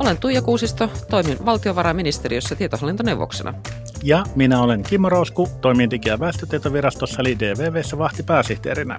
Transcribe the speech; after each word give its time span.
Olen 0.00 0.20
Tuija 0.20 0.42
Kuusisto, 0.42 0.90
toimin 1.10 1.46
valtiovarainministeriössä 1.46 2.54
tietohallintoneuvoksena. 2.54 3.54
Ja 4.02 4.24
minä 4.34 4.62
olen 4.62 4.82
Kimmo 4.82 5.08
Rousku, 5.08 5.48
toimin 5.60 5.90
Digi- 5.90 6.08
ja 6.08 6.20
väestötietovirastossa 6.20 7.20
eli 7.20 7.38
DVVssä 7.38 7.98
vahtipääsihteerinä. 7.98 8.98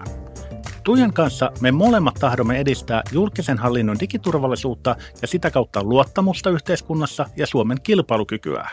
Tuijan 0.83 1.13
kanssa 1.13 1.51
me 1.62 1.72
molemmat 1.72 2.15
tahdomme 2.19 2.59
edistää 2.59 3.01
julkisen 3.12 3.58
hallinnon 3.58 3.99
digiturvallisuutta 3.99 4.95
ja 5.22 5.27
sitä 5.27 5.51
kautta 5.51 5.83
luottamusta 5.83 6.49
yhteiskunnassa 6.49 7.26
ja 7.37 7.47
Suomen 7.47 7.77
kilpailukykyä. 7.83 8.69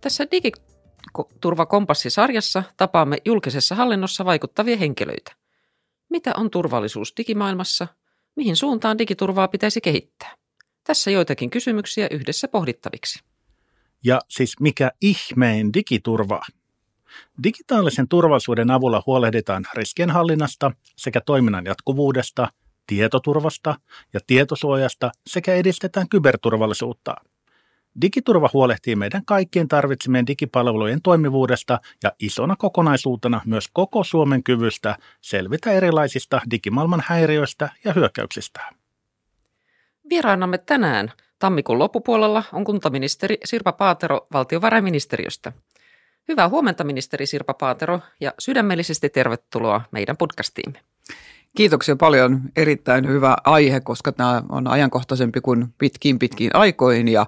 Tässä 0.00 0.26
Digiturvakompassi-sarjassa 0.30 2.62
tapaamme 2.76 3.16
julkisessa 3.24 3.74
hallinnossa 3.74 4.24
vaikuttavia 4.24 4.76
henkilöitä. 4.76 5.32
Mitä 6.10 6.32
on 6.36 6.50
turvallisuus 6.50 7.12
digimaailmassa? 7.16 7.86
Mihin 8.36 8.56
suuntaan 8.56 8.98
digiturvaa 8.98 9.48
pitäisi 9.48 9.80
kehittää? 9.80 10.43
Tässä 10.84 11.10
joitakin 11.10 11.50
kysymyksiä 11.50 12.08
yhdessä 12.10 12.48
pohdittaviksi. 12.48 13.24
Ja 14.04 14.20
siis 14.28 14.60
mikä 14.60 14.90
ihmeen 15.00 15.72
digiturva? 15.72 16.42
Digitaalisen 17.42 18.08
turvallisuuden 18.08 18.70
avulla 18.70 19.02
huolehditaan 19.06 19.64
riskienhallinnasta 19.74 20.70
sekä 20.96 21.20
toiminnan 21.20 21.64
jatkuvuudesta, 21.64 22.48
tietoturvasta 22.86 23.74
ja 24.12 24.20
tietosuojasta 24.26 25.10
sekä 25.26 25.54
edistetään 25.54 26.08
kyberturvallisuutta. 26.08 27.14
Digiturva 28.00 28.50
huolehtii 28.52 28.96
meidän 28.96 29.24
kaikkien 29.24 29.68
tarvitsemien 29.68 30.26
digipalvelujen 30.26 31.02
toimivuudesta 31.02 31.80
ja 32.02 32.12
isona 32.20 32.56
kokonaisuutena 32.56 33.40
myös 33.46 33.68
koko 33.72 34.04
Suomen 34.04 34.42
kyvystä 34.42 34.96
selvitä 35.20 35.72
erilaisista 35.72 36.40
digimaailman 36.50 37.02
häiriöistä 37.06 37.68
ja 37.84 37.92
hyökkäyksistä. 37.92 38.83
Vieraanamme 40.10 40.58
tänään 40.58 41.12
tammikuun 41.38 41.78
loppupuolella 41.78 42.44
on 42.52 42.64
kuntaministeri 42.64 43.38
Sirpa 43.44 43.72
Paatero 43.72 44.26
valtiovarainministeriöstä. 44.32 45.52
Hyvää 46.28 46.48
huomenta 46.48 46.84
ministeri 46.84 47.26
Sirpa 47.26 47.54
Paatero 47.54 48.00
ja 48.20 48.32
sydämellisesti 48.38 49.08
tervetuloa 49.08 49.80
meidän 49.90 50.16
podcastiimme. 50.16 50.80
Kiitoksia 51.56 51.96
paljon. 51.96 52.40
Erittäin 52.56 53.08
hyvä 53.08 53.36
aihe, 53.44 53.80
koska 53.80 54.12
tämä 54.12 54.42
on 54.48 54.66
ajankohtaisempi 54.66 55.40
kuin 55.40 55.74
pitkiin 55.78 56.18
pitkiin 56.18 56.50
aikoihin 56.54 57.08
ja, 57.08 57.26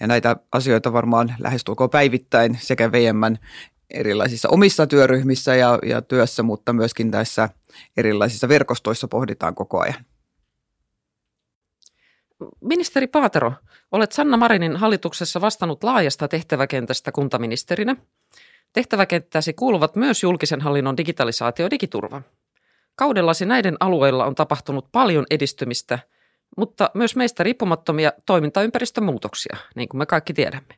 ja 0.00 0.06
näitä 0.06 0.36
asioita 0.52 0.92
varmaan 0.92 1.34
lähestulkoon 1.38 1.90
päivittäin 1.90 2.58
sekä 2.60 2.92
VMn 2.92 3.36
erilaisissa 3.90 4.48
omissa 4.48 4.86
työryhmissä 4.86 5.56
ja, 5.56 5.78
ja 5.86 6.02
työssä, 6.02 6.42
mutta 6.42 6.72
myöskin 6.72 7.10
tässä 7.10 7.48
erilaisissa 7.96 8.48
verkostoissa 8.48 9.08
pohditaan 9.08 9.54
koko 9.54 9.80
ajan. 9.80 10.04
Ministeri 12.60 13.06
Paatero, 13.06 13.52
olet 13.92 14.12
Sanna 14.12 14.36
Marinin 14.36 14.76
hallituksessa 14.76 15.40
vastannut 15.40 15.84
laajasta 15.84 16.28
tehtäväkentästä 16.28 17.12
kuntaministerinä. 17.12 17.96
Tehtäväkenttäsi 18.72 19.52
kuuluvat 19.52 19.96
myös 19.96 20.22
julkisen 20.22 20.60
hallinnon 20.60 20.96
digitalisaatio 20.96 21.66
ja 21.66 21.70
digiturva. 21.70 22.22
Kaudellasi 22.96 23.46
näiden 23.46 23.76
alueilla 23.80 24.24
on 24.24 24.34
tapahtunut 24.34 24.88
paljon 24.92 25.26
edistymistä, 25.30 25.98
mutta 26.56 26.90
myös 26.94 27.16
meistä 27.16 27.42
riippumattomia 27.42 28.12
toimintaympäristön 28.26 29.04
muutoksia, 29.04 29.56
niin 29.74 29.88
kuin 29.88 29.98
me 29.98 30.06
kaikki 30.06 30.34
tiedämme. 30.34 30.74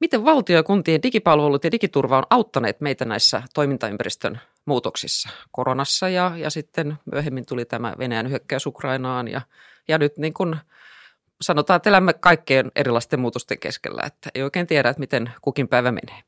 Miten 0.00 0.24
valtio 0.24 0.56
ja 0.56 0.62
kuntien 0.62 1.02
digipalvelut 1.02 1.64
ja 1.64 1.72
digiturva 1.72 2.18
on 2.18 2.26
auttaneet 2.30 2.80
meitä 2.80 3.04
näissä 3.04 3.42
toimintaympäristön 3.54 4.40
muutoksissa? 4.64 5.28
Koronassa 5.52 6.08
ja, 6.08 6.32
ja 6.36 6.50
sitten 6.50 6.98
myöhemmin 7.12 7.46
tuli 7.46 7.64
tämä 7.64 7.94
Venäjän 7.98 8.30
hyökkäys 8.30 8.66
Ukrainaan 8.66 9.28
ja, 9.28 9.40
ja 9.88 9.98
nyt 9.98 10.18
niin 10.18 10.34
kuin 10.34 10.56
sanotaan, 11.40 11.76
että 11.76 11.90
elämme 11.90 12.12
kaikkien 12.12 12.72
erilaisten 12.76 13.20
muutosten 13.20 13.58
keskellä, 13.58 14.02
että 14.06 14.30
ei 14.34 14.42
oikein 14.42 14.66
tiedä, 14.66 14.88
että 14.88 15.00
miten 15.00 15.30
kukin 15.40 15.68
päivä 15.68 15.92
menee. 15.92 16.22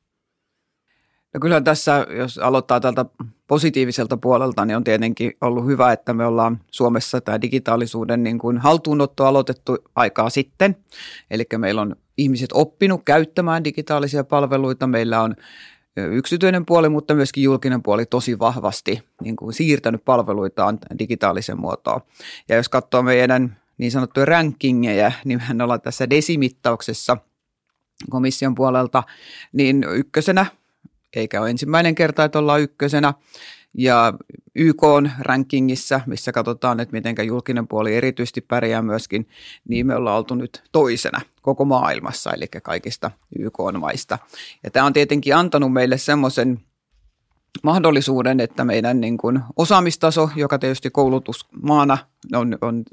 No 1.34 1.40
kyllähän 1.40 1.64
tässä, 1.64 2.06
jos 2.18 2.38
aloittaa 2.38 2.80
tältä 2.80 3.04
positiiviselta 3.46 4.16
puolelta, 4.16 4.64
niin 4.64 4.76
on 4.76 4.84
tietenkin 4.84 5.32
ollut 5.40 5.66
hyvä, 5.66 5.92
että 5.92 6.14
me 6.14 6.26
ollaan 6.26 6.60
Suomessa 6.70 7.20
tämä 7.20 7.40
digitaalisuuden 7.40 8.22
niin 8.22 8.38
kuin 8.38 8.58
haltuunotto 8.58 9.26
aloitettu 9.26 9.78
aikaa 9.94 10.30
sitten. 10.30 10.76
Eli 11.30 11.44
meillä 11.58 11.80
on 11.80 11.96
ihmiset 12.16 12.50
oppinut 12.52 13.02
käyttämään 13.04 13.64
digitaalisia 13.64 14.24
palveluita. 14.24 14.86
Meillä 14.86 15.22
on 15.22 15.36
yksityinen 15.96 16.66
puoli, 16.66 16.88
mutta 16.88 17.14
myöskin 17.14 17.44
julkinen 17.44 17.82
puoli 17.82 18.06
tosi 18.06 18.38
vahvasti 18.38 19.02
niin 19.22 19.36
kuin 19.36 19.52
siirtänyt 19.52 20.04
palveluitaan 20.04 20.78
digitaalisen 20.98 21.60
muotoon. 21.60 22.00
Ja 22.48 22.56
jos 22.56 22.68
katsoo 22.68 23.02
meidän 23.02 23.56
niin 23.78 23.90
sanottuja 23.90 24.26
rankingeja, 24.26 25.12
niin 25.24 25.38
mehän 25.38 25.60
ollaan 25.60 25.80
tässä 25.80 26.10
desimittauksessa 26.10 27.16
komission 28.10 28.54
puolelta, 28.54 29.02
niin 29.52 29.84
ykkösenä 29.94 30.46
eikä 31.16 31.40
ole 31.40 31.50
ensimmäinen 31.50 31.94
kerta, 31.94 32.24
että 32.24 32.38
ollaan 32.38 32.60
ykkösenä. 32.60 33.14
Ja 33.74 34.12
YK 34.54 34.84
on 34.84 35.10
rankingissa, 35.18 36.00
missä 36.06 36.32
katsotaan, 36.32 36.80
että 36.80 36.92
miten 36.92 37.26
julkinen 37.26 37.68
puoli 37.68 37.94
erityisesti 37.96 38.40
pärjää 38.40 38.82
myöskin, 38.82 39.28
niin 39.68 39.86
me 39.86 39.94
ollaan 39.94 40.16
oltu 40.16 40.34
nyt 40.34 40.62
toisena 40.72 41.20
koko 41.42 41.64
maailmassa, 41.64 42.32
eli 42.32 42.46
kaikista 42.62 43.10
YK 43.38 43.58
maista. 43.78 44.18
Ja 44.64 44.70
tämä 44.70 44.86
on 44.86 44.92
tietenkin 44.92 45.36
antanut 45.36 45.72
meille 45.72 45.98
semmoisen 45.98 46.60
mahdollisuuden, 47.62 48.40
että 48.40 48.64
meidän 48.64 49.00
niin 49.00 49.18
kuin 49.18 49.40
osaamistaso, 49.56 50.30
joka 50.36 50.58
tietysti 50.58 50.90
koulutusmaana 50.90 51.98
on, 52.32 52.58
on 52.60 52.84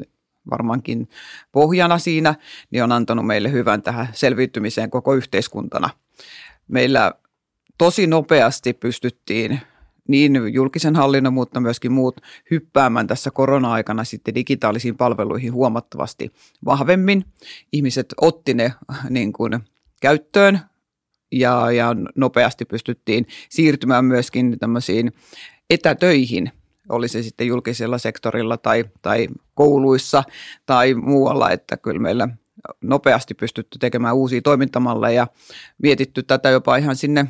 varmaankin 0.52 1.09
pohjana 1.52 2.00
siinä, 2.00 2.36
niin 2.72 2.84
on 2.84 2.91
antanut 2.91 3.25
meille 3.25 3.52
hyvän 3.52 3.81
tähän 3.81 4.08
selviytymiseen 4.14 4.90
koko 4.90 5.14
yhteiskuntana. 5.14 5.90
Meillä 6.68 7.14
tosi 7.78 8.08
nopeasti 8.08 8.74
pystyttiin 8.74 9.62
niin 10.07 10.53
julkisen 10.53 10.95
hallinnon, 10.95 11.34
mutta 11.34 11.59
myöskin 11.59 11.91
muut 11.91 12.22
hyppäämään 12.51 13.07
tässä 13.07 13.31
korona-aikana 13.31 14.03
sitten 14.03 14.35
digitaalisiin 14.35 14.97
palveluihin 14.97 15.53
huomattavasti 15.53 16.31
vahvemmin. 16.66 17.25
Ihmiset 17.72 18.13
otti 18.22 18.53
ne 18.53 18.73
niin 19.09 19.34
kuin 19.34 19.59
käyttöön 20.01 20.59
ja, 21.31 21.72
ja 21.72 21.95
nopeasti 22.16 22.66
pystyttiin 22.66 23.28
siirtymään 23.50 24.06
myöskin 24.06 24.59
tämmöisiin 24.59 25.11
etätöihin, 25.69 26.51
oli 26.90 27.07
se 27.07 27.23
sitten 27.23 27.47
julkisella 27.47 27.97
sektorilla 27.97 28.57
tai, 28.57 28.85
tai 29.01 29.28
kouluissa 29.53 30.23
tai 30.66 30.94
muualla, 30.94 31.51
että 31.51 31.78
kyllä 31.78 32.00
meillä 32.00 32.28
nopeasti 32.81 33.34
pystytty 33.34 33.79
tekemään 33.79 34.16
uusia 34.16 34.41
toimintamalleja 34.41 35.16
ja 35.16 35.28
mietitty 35.84 36.23
tätä 36.23 36.50
jopa 36.50 36.75
ihan 36.75 36.95
sinne 36.95 37.25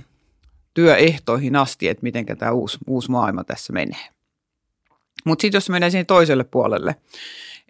työehtoihin 0.74 1.56
asti, 1.56 1.88
että 1.88 2.04
miten 2.04 2.26
tämä 2.26 2.52
uusi, 2.52 2.78
uusi 2.88 3.12
maailma 3.12 3.44
tässä 3.44 3.74
menee. 3.74 4.10
Mutta 5.26 5.42
sitten 5.42 5.58
jos 5.58 5.70
menee 5.70 5.90
siihen 5.90 6.06
toiselle 6.06 6.44
puolelle, 6.44 6.96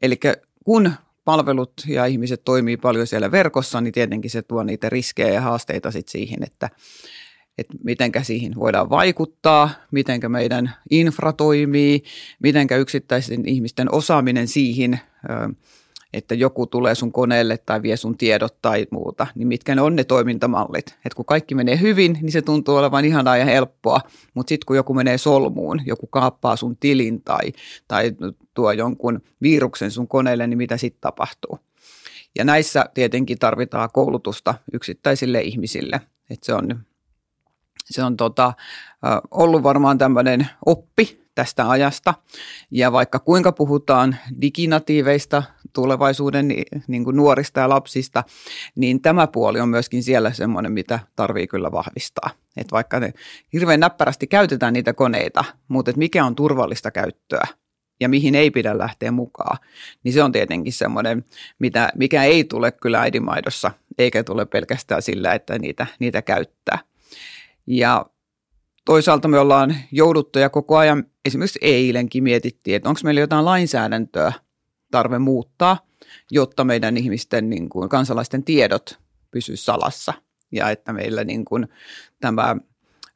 eli 0.02 0.20
kun 0.66 0.92
palvelut 1.26 1.74
ja 1.88 2.06
ihmiset 2.06 2.42
toimii 2.46 2.78
paljon 2.78 3.08
siellä 3.08 3.32
verkossa, 3.32 3.82
niin 3.82 3.94
tietenkin 3.94 4.32
se 4.32 4.42
tuo 4.42 4.64
niitä 4.64 4.90
riskejä 4.90 5.34
ja 5.34 5.42
haasteita 5.42 5.92
sit 5.92 6.08
siihen, 6.08 6.44
että, 6.44 6.70
että 7.58 7.74
mitenkä 7.84 8.24
siihen 8.24 8.56
voidaan 8.56 8.90
vaikuttaa, 8.90 9.70
mitenkä 9.92 10.30
meidän 10.30 10.76
infra 10.90 11.34
toimii, 11.34 12.04
mitenkä 12.40 12.78
yksittäisten 12.78 13.48
ihmisten 13.48 13.94
osaaminen 13.94 14.48
siihen 14.48 15.00
että 16.14 16.36
joku 16.36 16.68
tulee 16.68 16.96
sun 16.96 17.12
koneelle 17.12 17.58
tai 17.58 17.82
vie 17.82 17.98
sun 17.98 18.18
tiedot 18.18 18.56
tai 18.62 18.88
muuta, 18.92 19.28
niin 19.36 19.48
mitkä 19.48 19.76
ne 19.76 19.82
on 19.82 19.96
ne 19.96 20.04
toimintamallit. 20.04 20.88
Että 20.88 21.16
kun 21.16 21.26
kaikki 21.26 21.56
menee 21.56 21.80
hyvin, 21.82 22.18
niin 22.22 22.32
se 22.32 22.42
tuntuu 22.42 22.76
olevan 22.76 23.06
ihanaa 23.06 23.38
ja 23.38 23.46
helppoa, 23.46 24.02
mutta 24.34 24.50
sitten 24.50 24.66
kun 24.66 24.76
joku 24.76 24.94
menee 24.94 25.18
solmuun, 25.18 25.82
joku 25.86 26.08
kaappaa 26.08 26.56
sun 26.56 26.78
tilin 26.78 27.22
tai, 27.22 27.54
tai 27.88 28.12
tuo 28.54 28.72
jonkun 28.72 29.22
viruksen 29.42 29.92
sun 29.92 30.08
koneelle, 30.08 30.48
niin 30.48 30.58
mitä 30.58 30.78
sitten 30.78 31.02
tapahtuu. 31.02 31.60
Ja 32.38 32.44
näissä 32.44 32.86
tietenkin 32.94 33.40
tarvitaan 33.40 33.90
koulutusta 33.94 34.56
yksittäisille 34.74 35.42
ihmisille. 35.42 36.02
Että 36.30 36.46
se 36.46 36.54
on, 36.54 36.80
se 37.86 38.04
on 38.04 38.18
tota, 38.18 38.54
ollut 39.32 39.64
varmaan 39.64 39.98
tämmöinen 39.98 40.48
oppi 40.66 41.22
tästä 41.42 41.70
ajasta. 41.70 42.14
Ja 42.72 42.92
vaikka 42.92 43.20
kuinka 43.20 43.52
puhutaan 43.52 44.16
diginatiiveista, 44.42 45.44
tulevaisuuden 45.74 46.48
niin 46.88 47.04
kuin 47.04 47.16
nuorista 47.16 47.60
ja 47.60 47.70
lapsista, 47.70 48.24
niin 48.76 49.02
tämä 49.02 49.28
puoli 49.28 49.60
on 49.60 49.70
myöskin 49.70 50.04
siellä 50.04 50.34
semmoinen, 50.34 50.72
mitä 50.72 51.00
tarvii 51.16 51.48
kyllä 51.48 51.72
vahvistaa. 51.72 52.30
Et 52.58 52.72
vaikka 52.72 53.00
ne 53.00 53.14
hirveän 53.54 53.80
näppärästi 53.80 54.28
käytetään 54.28 54.74
niitä 54.74 54.94
koneita, 54.94 55.44
mutta 55.68 55.92
et 55.92 55.98
mikä 55.98 56.26
on 56.26 56.36
turvallista 56.36 56.92
käyttöä 56.92 57.48
ja 58.00 58.10
mihin 58.10 58.36
ei 58.36 58.52
pidä 58.52 58.78
lähteä 58.78 59.12
mukaan, 59.12 59.58
niin 60.04 60.14
se 60.14 60.24
on 60.24 60.32
tietenkin 60.32 60.74
semmoinen, 60.74 61.26
mitä, 61.60 61.92
mikä 61.96 62.24
ei 62.24 62.44
tule 62.44 62.72
kyllä 62.72 63.02
äidinmaidossa, 63.02 63.72
eikä 63.98 64.24
tule 64.24 64.46
pelkästään 64.46 65.02
sillä, 65.02 65.34
että 65.34 65.60
niitä, 65.60 65.88
niitä 66.00 66.22
käyttää. 66.22 66.80
Ja 67.68 68.06
toisaalta 68.86 69.28
me 69.28 69.40
ollaan 69.40 69.76
jouduttu 69.92 70.40
ja 70.40 70.50
koko 70.50 70.78
ajan, 70.78 71.04
esimerkiksi 71.26 71.60
eilenkin 71.62 72.24
mietittiin, 72.24 72.76
että 72.76 72.90
onko 72.90 73.02
meillä 73.04 73.22
jotain 73.22 73.46
lainsäädäntöä 73.46 74.34
tarve 74.92 75.20
muuttaa, 75.20 75.78
jotta 76.32 76.64
meidän 76.64 76.98
ihmisten 76.98 77.50
niin 77.50 77.70
kuin, 77.70 77.90
kansalaisten 77.90 78.44
tiedot 78.44 79.00
pysyy 79.32 79.58
salassa 79.58 80.14
ja 80.52 80.70
että 80.70 80.94
meillä 80.94 81.24
niin 81.24 81.46
kuin, 81.46 81.68
tämä 82.20 82.56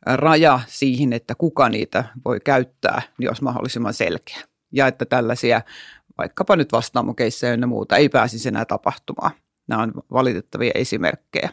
raja 0.05 0.59
siihen, 0.67 1.13
että 1.13 1.35
kuka 1.35 1.69
niitä 1.69 2.03
voi 2.25 2.39
käyttää, 2.39 3.01
niin 3.17 3.29
olisi 3.29 3.43
mahdollisimman 3.43 3.93
selkeä. 3.93 4.37
Ja 4.71 4.87
että 4.87 5.05
tällaisia 5.05 5.61
vaikkapa 6.17 6.55
nyt 6.55 6.71
vastaamokeissa 6.71 7.47
ja 7.47 7.67
muuta 7.67 7.97
ei 7.97 8.09
pääsisi 8.09 8.47
enää 8.47 8.65
tapahtumaan. 8.65 9.31
Nämä 9.67 9.81
on 9.83 9.93
valitettavia 10.11 10.71
esimerkkejä. 10.75 11.49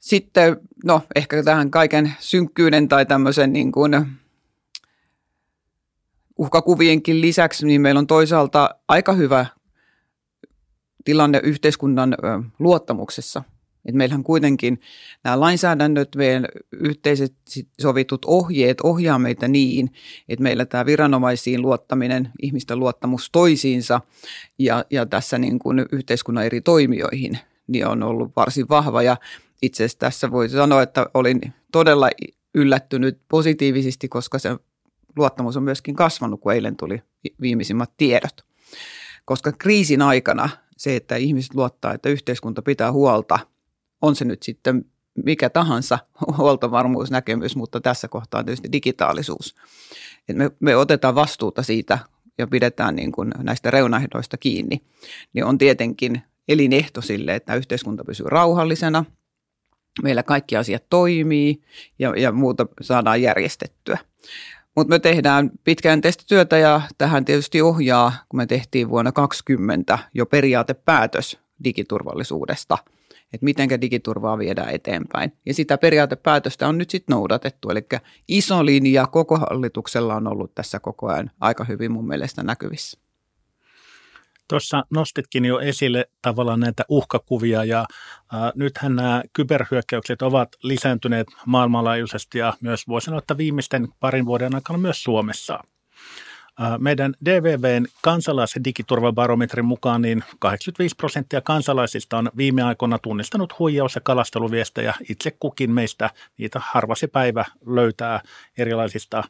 Sitten, 0.00 0.56
no 0.84 1.02
ehkä 1.14 1.42
tähän 1.42 1.70
kaiken 1.70 2.12
synkkyyden 2.18 2.88
tai 2.88 3.06
tämmöisen 3.06 3.52
niin 3.52 3.72
kuin 3.72 3.92
uhkakuvienkin 6.38 7.20
lisäksi, 7.20 7.66
niin 7.66 7.80
meillä 7.80 7.98
on 7.98 8.06
toisaalta 8.06 8.70
aika 8.88 9.12
hyvä 9.12 9.46
tilanne 11.04 11.40
yhteiskunnan 11.44 12.16
luottamuksessa. 12.58 13.42
Et 13.84 13.94
meillähän 13.94 14.24
kuitenkin 14.24 14.80
nämä 15.24 15.40
lainsäädännöt, 15.40 16.08
meidän 16.16 16.48
yhteiset 16.72 17.34
sovitut 17.80 18.24
ohjeet 18.24 18.80
ohjaa 18.80 19.18
meitä 19.18 19.48
niin, 19.48 19.90
että 20.28 20.42
meillä 20.42 20.66
tämä 20.66 20.86
viranomaisiin 20.86 21.62
luottaminen, 21.62 22.30
ihmisten 22.42 22.78
luottamus 22.78 23.30
toisiinsa 23.30 24.00
ja, 24.58 24.84
ja 24.90 25.06
tässä 25.06 25.38
niin 25.38 25.58
kuin 25.58 25.86
yhteiskunnan 25.92 26.44
eri 26.44 26.60
toimijoihin, 26.60 27.38
niin 27.66 27.86
on 27.86 28.02
ollut 28.02 28.32
varsin 28.36 28.68
vahva. 28.68 29.02
Ja 29.02 29.16
itse 29.62 29.84
asiassa 29.84 29.98
tässä 29.98 30.30
voi 30.30 30.48
sanoa, 30.48 30.82
että 30.82 31.06
olin 31.14 31.40
todella 31.72 32.10
yllättynyt 32.54 33.20
positiivisesti, 33.28 34.08
koska 34.08 34.38
se 34.38 34.56
luottamus 35.16 35.56
on 35.56 35.62
myöskin 35.62 35.96
kasvanut, 35.96 36.40
kun 36.40 36.52
eilen 36.52 36.76
tuli 36.76 37.02
viimeisimmät 37.40 37.90
tiedot. 37.96 38.44
Koska 39.24 39.52
kriisin 39.52 40.02
aikana 40.02 40.48
se, 40.76 40.96
että 40.96 41.16
ihmiset 41.16 41.54
luottaa, 41.54 41.94
että 41.94 42.08
yhteiskunta 42.08 42.62
pitää 42.62 42.92
huolta, 42.92 43.38
on 44.02 44.16
se 44.16 44.24
nyt 44.24 44.42
sitten 44.42 44.84
mikä 45.24 45.50
tahansa 45.50 45.98
huoltovarmuusnäkemys, 46.38 47.56
mutta 47.56 47.80
tässä 47.80 48.08
kohtaa 48.08 48.44
tietysti 48.44 48.72
digitaalisuus. 48.72 49.54
Et 50.28 50.36
me, 50.36 50.50
me 50.60 50.76
otetaan 50.76 51.14
vastuuta 51.14 51.62
siitä 51.62 51.98
ja 52.38 52.46
pidetään 52.46 52.96
niin 52.96 53.12
kuin 53.12 53.32
näistä 53.38 53.70
reunaehdoista 53.70 54.36
kiinni, 54.36 54.80
niin 55.32 55.44
on 55.44 55.58
tietenkin 55.58 56.22
elinehto 56.48 57.00
sille, 57.00 57.34
että 57.34 57.54
yhteiskunta 57.54 58.04
pysyy 58.04 58.26
rauhallisena, 58.28 59.04
meillä 60.02 60.22
kaikki 60.22 60.56
asiat 60.56 60.84
toimii 60.90 61.62
ja, 61.98 62.14
ja 62.16 62.32
muuta 62.32 62.66
saadaan 62.80 63.22
järjestettyä. 63.22 63.98
Mutta 64.76 64.90
me 64.90 64.98
tehdään 64.98 65.50
pitkään 65.64 66.00
testityötä 66.00 66.58
ja 66.58 66.80
tähän 66.98 67.24
tietysti 67.24 67.62
ohjaa, 67.62 68.12
kun 68.28 68.38
me 68.38 68.46
tehtiin 68.46 68.88
vuonna 68.88 69.12
2020 69.12 69.98
jo 70.14 70.26
periaatepäätös 70.26 71.38
digiturvallisuudesta, 71.64 72.78
että 73.32 73.44
miten 73.44 73.80
digiturvaa 73.80 74.38
viedään 74.38 74.74
eteenpäin. 74.74 75.32
Ja 75.46 75.54
sitä 75.54 75.78
periaatepäätöstä 75.78 76.68
on 76.68 76.78
nyt 76.78 76.90
sitten 76.90 77.14
noudatettu, 77.14 77.70
eli 77.70 77.86
iso 78.28 78.64
linja 78.66 79.06
koko 79.06 79.36
hallituksella 79.36 80.14
on 80.14 80.26
ollut 80.26 80.54
tässä 80.54 80.80
koko 80.80 81.06
ajan 81.06 81.30
aika 81.40 81.64
hyvin 81.64 81.92
mun 81.92 82.06
mielestä 82.06 82.42
näkyvissä. 82.42 83.07
Tuossa 84.48 84.84
nostitkin 84.90 85.44
jo 85.44 85.58
esille 85.58 86.04
tavallaan 86.22 86.60
näitä 86.60 86.84
uhkakuvia 86.88 87.64
ja 87.64 87.80
äh, 87.80 88.52
nythän 88.54 88.96
nämä 88.96 89.22
kyberhyökkäykset 89.32 90.22
ovat 90.22 90.48
lisääntyneet 90.62 91.26
maailmanlaajuisesti 91.46 92.38
ja 92.38 92.54
myös 92.60 92.88
voisi 92.88 93.04
sanoa, 93.04 93.18
että 93.18 93.36
viimeisten 93.36 93.88
parin 94.00 94.26
vuoden 94.26 94.54
aikana 94.54 94.78
myös 94.78 95.02
Suomessa. 95.02 95.60
Äh, 96.62 96.78
meidän 96.78 97.14
DVVn 97.24 97.86
kansalais- 98.02 98.54
ja 98.54 98.64
digiturvabarometrin 98.64 99.64
mukaan 99.64 100.02
niin 100.02 100.24
85 100.38 100.96
prosenttia 100.96 101.40
kansalaisista 101.40 102.18
on 102.18 102.30
viime 102.36 102.62
aikoina 102.62 102.98
tunnistanut 102.98 103.58
huijaus- 103.58 103.94
ja 103.94 104.00
kalasteluviestejä. 104.00 104.94
Itse 105.08 105.30
kukin 105.30 105.70
meistä 105.70 106.10
niitä 106.38 106.60
harva 106.62 106.94
se 106.94 107.06
päivä 107.06 107.44
löytää 107.66 108.20
erilaisista 108.58 109.18
äh, 109.18 109.24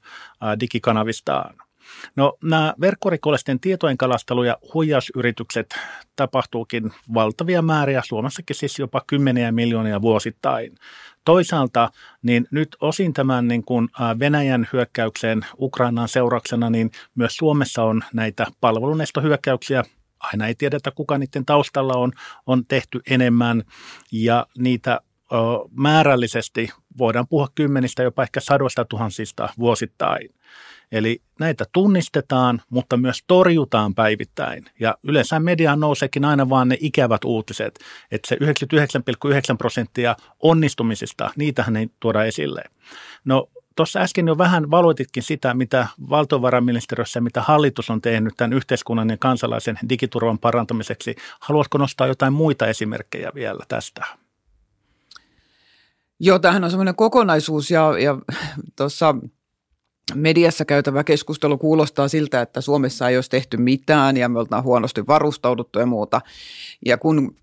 digikanavistaan. 0.60 1.67
No 2.17 2.37
nämä 2.43 2.75
verkkorikollisten 2.81 3.61
tietojen 3.61 3.99
kalastelu- 3.99 4.44
ja 4.44 4.56
huijausyritykset 4.75 5.75
tapahtuukin 6.17 6.93
valtavia 7.14 7.62
määriä, 7.62 8.02
Suomessakin 8.06 8.56
siis 8.56 8.79
jopa 8.79 9.02
kymmeniä 9.06 9.52
miljoonia 9.52 10.02
vuosittain. 10.02 10.75
Toisaalta 11.25 11.90
niin 12.23 12.46
nyt 12.50 12.76
osin 12.81 13.12
tämän 13.12 13.49
niin 13.49 13.64
kuin 13.64 13.88
Venäjän 14.19 14.69
hyökkäykseen 14.73 15.46
Ukrainaan 15.58 16.08
seurauksena, 16.08 16.70
niin 16.70 16.90
myös 17.14 17.37
Suomessa 17.37 17.82
on 17.82 18.02
näitä 18.14 18.46
palvelunestohyökkäyksiä 18.61 19.85
aina 20.20 20.46
ei 20.46 20.55
tiedetä, 20.55 20.90
kuka 20.90 21.19
niiden 21.19 21.46
taustalla 21.46 21.94
on, 21.94 22.12
on 22.46 22.67
tehty 22.67 23.00
enemmän 23.11 23.62
ja 24.12 24.46
niitä 24.58 25.00
määrällisesti 25.70 26.69
voidaan 26.99 27.29
puhua 27.29 27.49
kymmenistä, 27.55 28.02
jopa 28.02 28.23
ehkä 28.23 28.40
sadoista 28.40 28.85
tuhansista 28.85 29.49
vuosittain. 29.58 30.29
Eli 30.93 31.23
näitä 31.40 31.64
tunnistetaan, 31.73 32.61
mutta 32.70 32.96
myös 32.96 33.25
torjutaan 33.26 33.94
päivittäin. 33.94 34.64
Ja 34.81 34.99
yleensä 35.02 35.40
mediaan 35.40 35.81
nouseekin 35.81 36.25
aina 36.25 36.49
vaan 36.49 36.69
ne 36.69 36.76
ikävät 36.81 37.25
uutiset, 37.25 37.79
että 38.11 38.29
se 38.29 38.35
99,9 38.35 39.56
prosenttia 39.58 40.17
onnistumisista, 40.43 41.31
niitähän 41.37 41.76
ei 41.76 41.90
tuoda 42.00 42.25
esille. 42.25 42.62
No 43.25 43.49
tuossa 43.76 44.00
äsken 44.00 44.29
jo 44.29 44.38
vähän 44.38 44.70
valoititkin 44.70 45.23
sitä, 45.23 45.55
mitä 45.55 45.87
valtiovarainministeriössä 46.11 47.19
ja 47.19 47.23
mitä 47.23 47.43
hallitus 47.43 47.90
on 47.90 48.00
tehnyt 48.00 48.35
tämän 48.37 48.52
yhteiskunnan 48.52 49.11
ja 49.11 49.17
kansalaisen 49.17 49.79
digiturvan 49.88 50.38
parantamiseksi. 50.38 51.17
Haluatko 51.40 51.79
nostaa 51.79 52.06
jotain 52.06 52.32
muita 52.32 52.67
esimerkkejä 52.67 53.32
vielä 53.35 53.64
tästä? 53.69 54.05
Joo, 56.20 56.38
tämähän 56.38 56.64
on 56.64 56.70
semmoinen 56.70 56.94
kokonaisuus 56.94 57.70
ja, 57.70 57.99
ja 57.99 58.19
tuossa 58.76 59.14
mediassa 60.14 60.64
käytävä 60.64 61.05
keskustelu 61.05 61.58
kuulostaa 61.58 62.08
siltä, 62.08 62.40
että 62.40 62.60
Suomessa 62.60 63.08
ei 63.08 63.16
olisi 63.16 63.31
tehty 63.31 63.56
mitään 63.56 64.16
ja 64.16 64.28
me 64.28 64.38
oltaan 64.38 64.64
huonosti 64.64 65.06
varustauduttu 65.06 65.78
ja 65.78 65.87
muuta. 65.87 66.20
Ja 66.87 66.99
kun 66.99 67.37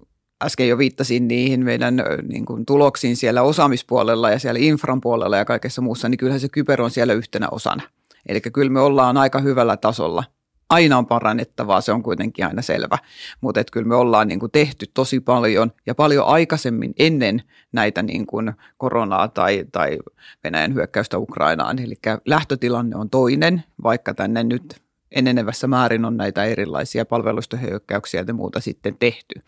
äsken 0.43 0.67
jo 0.67 0.77
viittasin 0.77 1.27
niihin 1.27 1.65
meidän 1.65 2.03
niin 2.27 2.45
kuin, 2.45 2.65
tuloksiin 2.65 3.15
siellä 3.15 3.41
osaamispuolella 3.41 4.31
ja 4.31 4.39
siellä 4.39 4.59
infran 4.59 5.01
puolella 5.01 5.37
ja 5.37 5.45
kaikessa 5.45 5.81
muussa, 5.81 6.09
niin 6.09 6.17
kyllähän 6.17 6.39
se 6.39 6.49
kyber 6.49 6.81
on 6.81 6.91
siellä 6.91 7.13
yhtenä 7.13 7.47
osana. 7.51 7.83
Eli 8.29 8.41
kyllä 8.41 8.71
me 8.71 8.79
ollaan 8.79 9.17
aika 9.17 9.39
hyvällä 9.39 9.77
tasolla 9.77 10.23
aina 10.69 10.97
on 10.97 11.07
parannettavaa, 11.07 11.81
se 11.81 11.91
on 11.91 12.03
kuitenkin 12.03 12.45
aina 12.45 12.61
selvä. 12.61 12.97
Mutta 13.41 13.63
kyllä 13.71 13.87
me 13.87 13.95
ollaan 13.95 14.27
niin 14.27 14.39
kuin 14.39 14.51
tehty 14.51 14.85
tosi 14.93 15.19
paljon 15.19 15.71
ja 15.85 15.95
paljon 15.95 16.25
aikaisemmin 16.25 16.93
ennen 16.99 17.43
näitä 17.71 18.03
niin 18.03 18.25
kuin 18.25 18.53
koronaa 18.77 19.27
tai, 19.27 19.65
tai 19.71 19.97
Venäjän 20.43 20.73
hyökkäystä 20.73 21.17
Ukrainaan. 21.17 21.79
Eli 21.79 21.95
lähtötilanne 22.25 22.95
on 22.95 23.09
toinen, 23.09 23.63
vaikka 23.83 24.13
tänne 24.13 24.43
nyt 24.43 24.81
enenevässä 25.11 25.67
määrin 25.67 26.05
on 26.05 26.17
näitä 26.17 26.43
erilaisia 26.43 27.05
palvelustohyökkäyksiä 27.05 28.23
ja 28.27 28.33
muuta 28.33 28.59
sitten 28.59 28.97
tehty. 28.97 29.41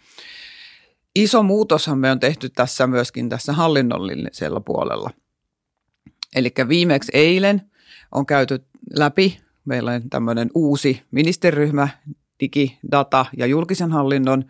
Iso 1.16 1.44
muutoshan 1.44 2.00
me 2.00 2.12
on 2.12 2.20
tehty 2.20 2.50
tässä 2.50 2.88
myöskin 2.88 3.30
tässä 3.30 3.54
hallinnollisella 3.54 4.60
puolella. 4.60 5.10
Eli 6.36 6.54
viimeksi 6.68 7.12
eilen 7.14 7.62
on 8.12 8.26
käyty 8.26 8.66
läpi 8.96 9.47
Meillä 9.68 9.92
on 9.92 10.10
tämmöinen 10.10 10.50
uusi 10.56 11.02
ministeriryhmä, 11.12 11.88
digi, 12.40 12.78
data 12.92 13.26
ja 13.38 13.46
julkisen 13.46 13.92
hallinnon, 13.92 14.46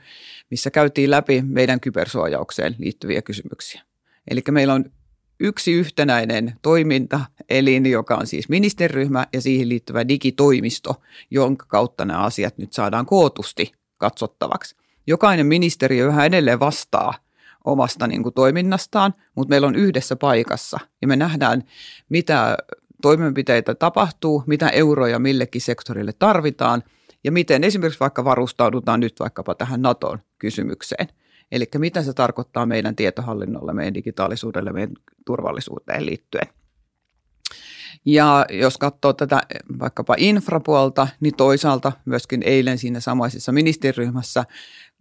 missä 0.52 0.72
käytiin 0.72 1.12
läpi 1.12 1.42
meidän 1.42 1.80
kybersuojaukseen 1.80 2.76
liittyviä 2.78 3.22
kysymyksiä. 3.22 3.82
Eli 4.28 4.44
meillä 4.52 4.74
on 4.74 4.86
yksi 5.40 5.72
yhtenäinen 5.72 6.54
toiminta, 6.62 7.20
elin, 7.50 7.86
joka 7.86 8.16
on 8.16 8.28
siis 8.28 8.50
ministeriryhmä 8.50 9.28
ja 9.34 9.42
siihen 9.42 9.70
liittyvä 9.70 10.08
digitoimisto, 10.08 11.02
jonka 11.32 11.66
kautta 11.66 12.06
nämä 12.06 12.20
asiat 12.20 12.58
nyt 12.58 12.74
saadaan 12.74 13.06
kootusti 13.06 13.72
katsottavaksi. 13.98 14.76
Jokainen 15.08 15.46
ministeriö 15.46 16.08
yhä 16.08 16.26
edelleen 16.26 16.60
vastaa 16.60 17.14
omasta 17.66 18.08
niin 18.08 18.24
kuin, 18.24 18.34
toiminnastaan, 18.34 19.14
mutta 19.36 19.50
meillä 19.50 19.68
on 19.68 19.76
yhdessä 19.76 20.16
paikassa 20.16 20.80
ja 21.02 21.08
me 21.08 21.16
nähdään, 21.16 21.64
mitä 22.10 22.58
toimenpiteitä 23.02 23.76
tapahtuu, 23.76 24.44
mitä 24.48 24.70
euroja 24.70 25.20
millekin 25.20 25.62
sektorille 25.62 26.14
tarvitaan 26.20 26.84
ja 27.24 27.32
miten 27.32 27.64
esimerkiksi 27.64 28.00
vaikka 28.00 28.26
varustaudutaan 28.26 29.00
nyt 29.00 29.20
vaikkapa 29.20 29.56
tähän 29.56 29.82
NATOn 29.82 30.20
kysymykseen. 30.40 31.08
Eli 31.52 31.66
mitä 31.78 32.04
se 32.04 32.14
tarkoittaa 32.14 32.66
meidän 32.66 32.96
tietohallinnolle, 32.96 33.74
meidän 33.74 33.94
digitaalisuudelle, 33.94 34.72
meidän 34.72 34.96
turvallisuuteen 35.26 36.06
liittyen. 36.06 36.48
Ja 38.06 38.46
jos 38.50 38.78
katsoo 38.78 39.14
tätä 39.14 39.42
vaikkapa 39.80 40.16
infrapuolta, 40.18 41.08
niin 41.20 41.36
toisaalta 41.36 41.92
myöskin 42.06 42.44
eilen 42.44 42.78
siinä 42.78 43.00
samaisessa 43.00 43.52
ministeriryhmässä 43.52 44.44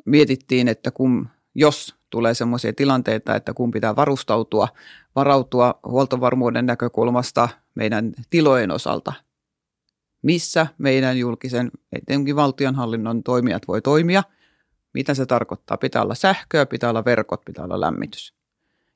mietittiin, 0.04 0.68
että 0.68 0.90
kun, 0.90 1.28
jos 1.54 1.94
tulee 2.10 2.34
sellaisia 2.34 2.72
tilanteita, 2.72 3.36
että 3.36 3.54
kun 3.54 3.70
pitää 3.70 3.96
varustautua, 3.96 4.68
varautua 5.16 5.80
huoltovarmuuden 5.86 6.66
näkökulmasta 6.66 7.48
meidän 7.76 8.12
tilojen 8.30 8.70
osalta, 8.70 9.12
missä 10.22 10.66
meidän 10.78 11.18
julkisen, 11.18 11.70
etenkin 11.92 12.36
valtionhallinnon 12.36 13.22
toimijat 13.22 13.68
voi 13.68 13.82
toimia. 13.82 14.22
Mitä 14.94 15.14
se 15.14 15.26
tarkoittaa? 15.26 15.76
Pitää 15.76 16.02
olla 16.02 16.14
sähköä, 16.14 16.66
pitää 16.66 16.90
olla 16.90 17.04
verkot, 17.04 17.44
pitää 17.44 17.64
olla 17.64 17.80
lämmitys. 17.80 18.34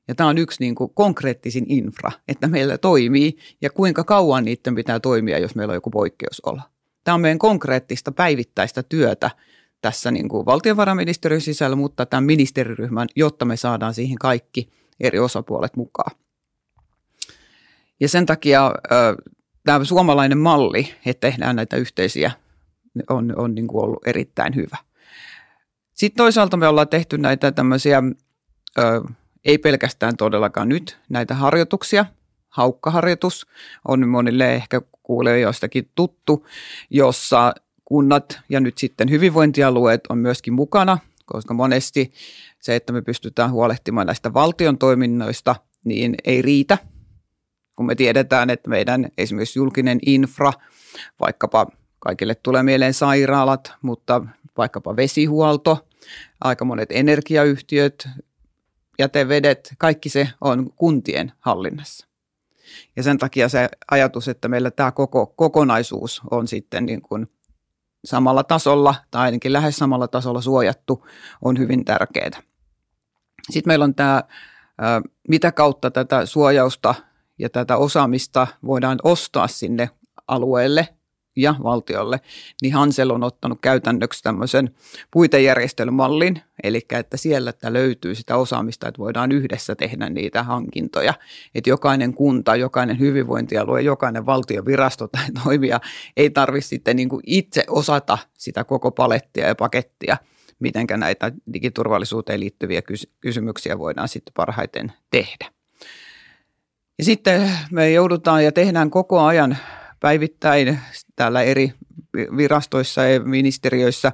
Ja 0.07 0.15
tämä 0.15 0.29
on 0.29 0.37
yksi 0.37 0.57
niin 0.59 0.75
kuin 0.75 0.91
konkreettisin 0.93 1.65
infra, 1.67 2.11
että 2.27 2.47
meillä 2.47 2.77
toimii 2.77 3.37
ja 3.61 3.69
kuinka 3.69 4.03
kauan 4.03 4.45
niiden 4.45 4.75
pitää 4.75 4.99
toimia, 4.99 5.39
jos 5.39 5.55
meillä 5.55 5.71
on 5.71 5.75
joku 5.75 5.89
poikkeusolo. 5.89 6.61
Tämä 7.03 7.15
on 7.15 7.21
meidän 7.21 7.39
konkreettista 7.39 8.11
päivittäistä 8.11 8.83
työtä 8.83 9.31
tässä 9.81 10.11
niin 10.11 10.29
kuin 10.29 10.45
valtiovarainministeriön 10.45 11.41
sisällä, 11.41 11.75
mutta 11.75 12.05
tämän 12.05 12.23
ministeriryhmän, 12.23 13.07
jotta 13.15 13.45
me 13.45 13.57
saadaan 13.57 13.93
siihen 13.93 14.17
kaikki 14.17 14.69
eri 14.99 15.19
osapuolet 15.19 15.75
mukaan. 15.75 16.17
Ja 18.01 18.09
sen 18.09 18.25
takia 18.25 18.71
tämä 19.63 19.83
suomalainen 19.83 20.37
malli, 20.37 20.93
että 21.05 21.27
tehdään 21.27 21.55
näitä 21.55 21.75
yhteisiä, 21.75 22.31
on, 23.09 23.33
on 23.37 23.55
niin 23.55 23.67
kuin 23.67 23.83
ollut 23.83 24.07
erittäin 24.07 24.55
hyvä. 24.55 24.77
Sitten 25.93 26.17
toisaalta 26.17 26.57
me 26.57 26.67
ollaan 26.67 26.87
tehty 26.87 27.17
näitä 27.17 27.51
tämmöisiä, 27.51 28.03
ei 29.45 29.57
pelkästään 29.57 30.17
todellakaan 30.17 30.69
nyt, 30.69 30.97
näitä 31.09 31.35
harjoituksia. 31.35 32.05
Haukkaharjoitus 32.49 33.47
on 33.87 34.07
monille 34.09 34.53
ehkä 34.53 34.81
kuulee 35.03 35.39
jostakin 35.39 35.89
tuttu, 35.95 36.47
jossa 36.89 37.53
kunnat 37.85 38.39
ja 38.49 38.59
nyt 38.59 38.77
sitten 38.77 39.09
hyvinvointialueet 39.09 40.01
on 40.09 40.17
myöskin 40.17 40.53
mukana, 40.53 40.97
koska 41.25 41.53
monesti 41.53 42.13
se, 42.59 42.75
että 42.75 42.93
me 42.93 43.01
pystytään 43.01 43.51
huolehtimaan 43.51 44.07
näistä 44.07 44.33
valtion 44.33 44.77
toiminnoista, 44.77 45.55
niin 45.85 46.15
ei 46.23 46.41
riitä, 46.41 46.77
kun 47.81 47.87
me 47.87 47.95
tiedetään, 47.95 48.49
että 48.49 48.69
meidän 48.69 49.07
esimerkiksi 49.17 49.59
julkinen 49.59 49.99
infra, 50.05 50.53
vaikkapa 51.19 51.67
kaikille 51.99 52.35
tulee 52.35 52.63
mieleen 52.63 52.93
sairaalat, 52.93 53.73
mutta 53.81 54.21
vaikkapa 54.57 54.95
vesihuolto, 54.95 55.87
aika 56.41 56.65
monet 56.65 56.89
energiayhtiöt, 56.91 58.09
jätevedet, 58.99 59.73
kaikki 59.77 60.09
se 60.09 60.29
on 60.41 60.73
kuntien 60.75 61.31
hallinnassa. 61.39 62.07
Ja 62.95 63.03
sen 63.03 63.17
takia 63.17 63.49
se 63.49 63.69
ajatus, 63.91 64.27
että 64.27 64.47
meillä 64.47 64.71
tämä 64.71 64.91
koko 64.91 65.27
kokonaisuus 65.27 66.21
on 66.31 66.47
sitten 66.47 66.85
niin 66.85 67.01
kuin 67.01 67.27
samalla 68.05 68.43
tasolla 68.43 68.95
tai 69.11 69.21
ainakin 69.21 69.53
lähes 69.53 69.77
samalla 69.77 70.07
tasolla 70.07 70.41
suojattu, 70.41 71.07
on 71.41 71.59
hyvin 71.59 71.85
tärkeää. 71.85 72.41
Sitten 73.49 73.69
meillä 73.69 73.85
on 73.85 73.95
tämä, 73.95 74.23
mitä 75.27 75.51
kautta 75.51 75.91
tätä 75.91 76.25
suojausta 76.25 76.95
ja 77.41 77.49
tätä 77.49 77.77
osaamista 77.77 78.47
voidaan 78.65 78.99
ostaa 79.03 79.47
sinne 79.47 79.89
alueelle 80.27 80.87
ja 81.35 81.55
valtiolle, 81.63 82.19
niin 82.61 82.73
Hansel 82.73 83.09
on 83.09 83.23
ottanut 83.23 83.59
käytännöksi 83.61 84.23
tämmöisen 84.23 84.75
puitejärjestelmallin, 85.11 86.41
eli 86.63 86.85
että 86.91 87.17
siellä 87.17 87.49
että 87.49 87.73
löytyy 87.73 88.15
sitä 88.15 88.37
osaamista, 88.37 88.87
että 88.87 88.99
voidaan 88.99 89.31
yhdessä 89.31 89.75
tehdä 89.75 90.09
niitä 90.09 90.43
hankintoja. 90.43 91.13
Että 91.55 91.69
jokainen 91.69 92.13
kunta, 92.13 92.55
jokainen 92.55 92.99
hyvinvointialue, 92.99 93.81
jokainen 93.81 94.25
valtiovirasto 94.25 95.07
tai 95.07 95.25
toimija 95.43 95.79
ei 96.17 96.29
tarvitse 96.29 96.67
sitten 96.67 96.95
niin 96.95 97.09
kuin 97.09 97.23
itse 97.25 97.63
osata 97.67 98.17
sitä 98.37 98.63
koko 98.63 98.91
palettia 98.91 99.47
ja 99.47 99.55
pakettia, 99.55 100.17
miten 100.59 100.87
näitä 100.97 101.31
digiturvallisuuteen 101.53 102.39
liittyviä 102.39 102.81
kysymyksiä 103.19 103.79
voidaan 103.79 104.07
sitten 104.07 104.33
parhaiten 104.33 104.93
tehdä. 105.09 105.60
Ja 107.01 107.05
sitten 107.05 107.51
me 107.71 107.91
joudutaan 107.91 108.43
ja 108.43 108.51
tehdään 108.51 108.89
koko 108.89 109.19
ajan 109.21 109.57
päivittäin 109.99 110.79
täällä 111.15 111.41
eri 111.41 111.73
virastoissa 112.37 113.03
ja 113.03 113.19
ministeriöissä 113.19 114.11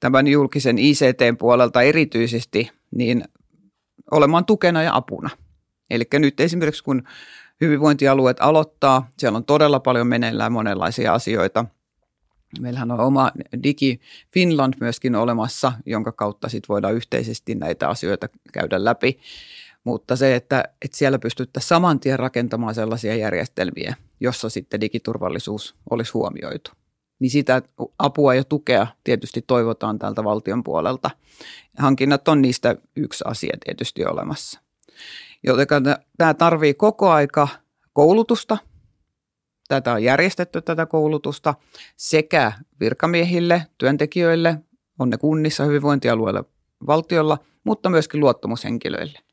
tämän 0.00 0.26
julkisen 0.26 0.78
ICT-puolelta 0.78 1.82
erityisesti, 1.82 2.70
niin 2.90 3.24
olemaan 4.10 4.44
tukena 4.44 4.82
ja 4.82 4.96
apuna. 4.96 5.30
Eli 5.90 6.04
nyt 6.12 6.40
esimerkiksi 6.40 6.84
kun 6.84 7.02
hyvinvointialueet 7.60 8.36
aloittaa, 8.40 9.08
siellä 9.18 9.36
on 9.36 9.44
todella 9.44 9.80
paljon 9.80 10.06
meneillään 10.06 10.52
monenlaisia 10.52 11.14
asioita. 11.14 11.64
Meillähän 12.60 12.90
on 12.90 13.00
oma 13.00 13.32
Digi 13.62 14.00
Finland 14.32 14.74
myöskin 14.80 15.14
olemassa, 15.14 15.72
jonka 15.86 16.12
kautta 16.12 16.48
sit 16.48 16.68
voidaan 16.68 16.94
yhteisesti 16.94 17.54
näitä 17.54 17.88
asioita 17.88 18.28
käydä 18.52 18.84
läpi. 18.84 19.18
Mutta 19.86 20.16
se, 20.16 20.34
että, 20.34 20.64
että 20.84 20.96
siellä 20.96 21.18
pystyttäisiin 21.18 21.68
saman 21.68 22.00
tien 22.00 22.18
rakentamaan 22.18 22.74
sellaisia 22.74 23.16
järjestelmiä, 23.16 23.94
jossa 24.20 24.48
sitten 24.48 24.80
digiturvallisuus 24.80 25.76
olisi 25.90 26.12
huomioitu. 26.12 26.70
Niin 27.18 27.30
sitä 27.30 27.62
apua 27.98 28.34
ja 28.34 28.44
tukea 28.44 28.86
tietysti 29.04 29.44
toivotaan 29.46 29.98
tältä 29.98 30.24
valtion 30.24 30.62
puolelta. 30.62 31.10
Hankinnat 31.78 32.28
on 32.28 32.42
niistä 32.42 32.76
yksi 32.96 33.24
asia 33.26 33.56
tietysti 33.64 34.04
olemassa. 34.04 34.60
Joten 35.42 35.66
tämä 36.18 36.34
tarvii 36.34 36.74
koko 36.74 37.10
aika 37.10 37.48
koulutusta. 37.92 38.58
Tätä 39.68 39.92
on 39.92 40.02
järjestetty 40.02 40.62
tätä 40.62 40.86
koulutusta 40.86 41.54
sekä 41.96 42.52
virkamiehille, 42.80 43.66
työntekijöille, 43.78 44.60
on 44.98 45.10
ne 45.10 45.18
kunnissa, 45.18 45.64
hyvinvointialueilla, 45.64 46.44
valtiolla, 46.86 47.38
mutta 47.64 47.90
myöskin 47.90 48.20
luottamushenkilöille 48.20 49.25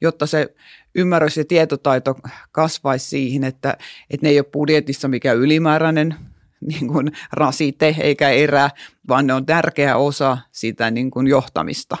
jotta 0.00 0.26
se 0.26 0.54
ymmärrys 0.94 1.36
ja 1.36 1.44
tietotaito 1.44 2.16
kasvaisi 2.52 3.08
siihen, 3.08 3.44
että, 3.44 3.76
että 4.10 4.26
ne 4.26 4.30
ei 4.30 4.38
ole 4.38 4.46
budjetissa 4.52 5.08
mikä 5.08 5.32
ylimääräinen 5.32 6.14
niin 6.60 6.88
kuin 6.88 7.12
rasite 7.32 7.96
eikä 8.00 8.30
erä, 8.30 8.70
vaan 9.08 9.26
ne 9.26 9.34
on 9.34 9.46
tärkeä 9.46 9.96
osa 9.96 10.38
sitä 10.52 10.90
niin 10.90 11.10
kuin 11.10 11.26
johtamista. 11.26 11.96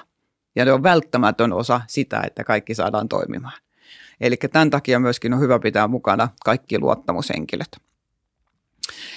Ja 0.56 0.64
ne 0.64 0.72
on 0.72 0.82
välttämätön 0.82 1.52
osa 1.52 1.80
sitä, 1.86 2.22
että 2.26 2.44
kaikki 2.44 2.74
saadaan 2.74 3.08
toimimaan. 3.08 3.60
Eli 4.20 4.36
tämän 4.36 4.70
takia 4.70 4.98
myöskin 4.98 5.34
on 5.34 5.40
hyvä 5.40 5.58
pitää 5.58 5.88
mukana 5.88 6.28
kaikki 6.44 6.78
luottamushenkilöt. 6.78 7.89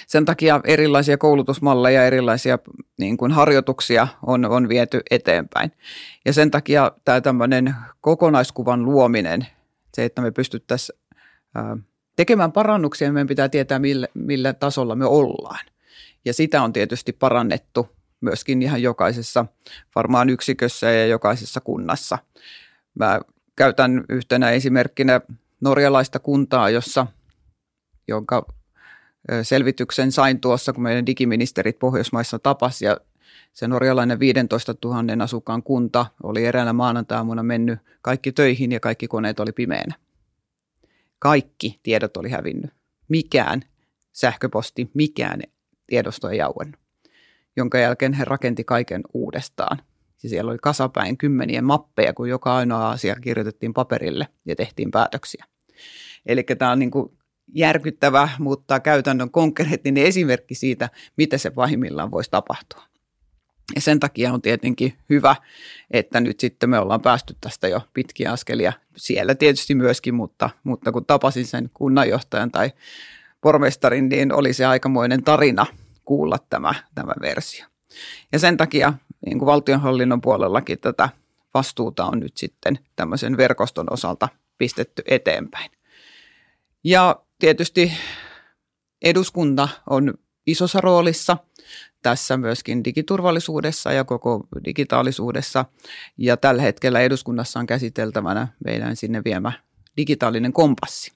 Sen 0.06 0.24
takia 0.24 0.60
erilaisia 0.64 1.18
koulutusmalleja, 1.18 2.06
erilaisia 2.06 2.58
niin 2.98 3.16
kuin 3.16 3.32
harjoituksia 3.32 4.08
on, 4.26 4.44
on 4.44 4.68
viety 4.68 5.00
eteenpäin. 5.10 5.72
Ja 6.24 6.32
sen 6.32 6.50
takia 6.50 6.92
tämä 7.04 7.20
tämmöinen 7.20 7.74
kokonaiskuvan 8.00 8.84
luominen, 8.84 9.46
se, 9.94 10.04
että 10.04 10.22
me 10.22 10.30
pystyttäisiin 10.30 10.98
tekemään 12.16 12.52
parannuksia, 12.52 13.12
meidän 13.12 13.26
pitää 13.26 13.48
tietää, 13.48 13.78
millä, 13.78 14.08
millä 14.14 14.52
tasolla 14.52 14.96
me 14.96 15.06
ollaan. 15.06 15.66
Ja 16.24 16.34
sitä 16.34 16.62
on 16.62 16.72
tietysti 16.72 17.12
parannettu 17.12 17.88
myöskin 18.20 18.62
ihan 18.62 18.82
jokaisessa 18.82 19.46
varmaan 19.94 20.30
yksikössä 20.30 20.90
ja 20.90 21.06
jokaisessa 21.06 21.60
kunnassa. 21.60 22.18
Mä 22.94 23.20
käytän 23.56 24.04
yhtenä 24.08 24.50
esimerkkinä 24.50 25.20
norjalaista 25.60 26.18
kuntaa, 26.18 26.70
jossa, 26.70 27.06
jonka 28.08 28.46
selvityksen 29.42 30.12
sain 30.12 30.40
tuossa, 30.40 30.72
kun 30.72 30.82
meidän 30.82 31.06
digiministerit 31.06 31.78
Pohjoismaissa 31.78 32.38
tapas 32.38 32.82
ja 32.82 32.96
se 33.52 33.68
norjalainen 33.68 34.20
15 34.20 34.74
000 34.84 35.24
asukkaan 35.24 35.62
kunta 35.62 36.06
oli 36.22 36.44
eräänä 36.44 36.72
maanantaamuna 36.72 37.42
mennyt 37.42 37.78
kaikki 38.02 38.32
töihin 38.32 38.72
ja 38.72 38.80
kaikki 38.80 39.08
koneet 39.08 39.40
oli 39.40 39.52
pimeänä. 39.52 39.94
Kaikki 41.18 41.80
tiedot 41.82 42.16
oli 42.16 42.30
hävinnyt. 42.30 42.70
Mikään 43.08 43.62
sähköposti, 44.12 44.90
mikään 44.94 45.40
tiedosto 45.86 46.28
ei 46.28 46.40
auennut. 46.40 46.80
Jonka 47.56 47.78
jälkeen 47.78 48.12
he 48.12 48.24
rakenti 48.24 48.64
kaiken 48.64 49.02
uudestaan. 49.14 49.78
Ja 50.22 50.28
siellä 50.28 50.50
oli 50.50 50.58
kasapäin 50.62 51.16
kymmenien 51.16 51.64
mappeja, 51.64 52.12
kun 52.12 52.28
joka 52.28 52.56
ainoa 52.56 52.90
asia 52.90 53.16
kirjoitettiin 53.16 53.74
paperille 53.74 54.28
ja 54.44 54.56
tehtiin 54.56 54.90
päätöksiä. 54.90 55.44
Eli 56.26 56.42
tämä 56.42 56.70
on 56.70 56.78
niin 56.78 56.90
kuin 56.90 57.18
järkyttävä, 57.54 58.28
mutta 58.38 58.80
käytännön 58.80 59.30
konkreettinen 59.30 60.04
esimerkki 60.04 60.54
siitä, 60.54 60.90
mitä 61.16 61.38
se 61.38 61.50
pahimmillaan 61.50 62.10
voisi 62.10 62.30
tapahtua. 62.30 62.82
Ja 63.74 63.80
sen 63.80 64.00
takia 64.00 64.32
on 64.32 64.42
tietenkin 64.42 64.98
hyvä, 65.10 65.36
että 65.90 66.20
nyt 66.20 66.40
sitten 66.40 66.70
me 66.70 66.78
ollaan 66.78 67.00
päästy 67.00 67.36
tästä 67.40 67.68
jo 67.68 67.80
pitkiä 67.94 68.32
askelia. 68.32 68.72
Siellä 68.96 69.34
tietysti 69.34 69.74
myöskin, 69.74 70.14
mutta, 70.14 70.50
mutta 70.64 70.92
kun 70.92 71.06
tapasin 71.06 71.46
sen 71.46 71.70
kunnanjohtajan 71.74 72.50
tai 72.50 72.72
pormestarin, 73.40 74.08
niin 74.08 74.32
oli 74.32 74.52
se 74.52 74.64
aikamoinen 74.64 75.24
tarina 75.24 75.66
kuulla 76.04 76.38
tämä, 76.50 76.74
tämä 76.94 77.12
versio. 77.20 77.66
Ja 78.32 78.38
sen 78.38 78.56
takia 78.56 78.94
niin 79.26 79.38
kuin 79.38 79.46
valtionhallinnon 79.46 80.20
puolellakin 80.20 80.78
tätä 80.78 81.08
vastuuta 81.54 82.04
on 82.04 82.20
nyt 82.20 82.36
sitten 82.36 82.78
tämmöisen 82.96 83.36
verkoston 83.36 83.86
osalta 83.90 84.28
pistetty 84.58 85.02
eteenpäin. 85.06 85.70
Ja 86.84 87.23
tietysti 87.38 87.92
eduskunta 89.02 89.68
on 89.90 90.14
isossa 90.46 90.80
roolissa 90.80 91.36
tässä 92.02 92.36
myöskin 92.36 92.84
digiturvallisuudessa 92.84 93.92
ja 93.92 94.04
koko 94.04 94.46
digitaalisuudessa. 94.64 95.64
Ja 96.18 96.36
tällä 96.36 96.62
hetkellä 96.62 97.00
eduskunnassa 97.00 97.60
on 97.60 97.66
käsiteltävänä 97.66 98.48
meidän 98.64 98.96
sinne 98.96 99.22
viemä 99.24 99.52
digitaalinen 99.96 100.52
kompassi. 100.52 101.12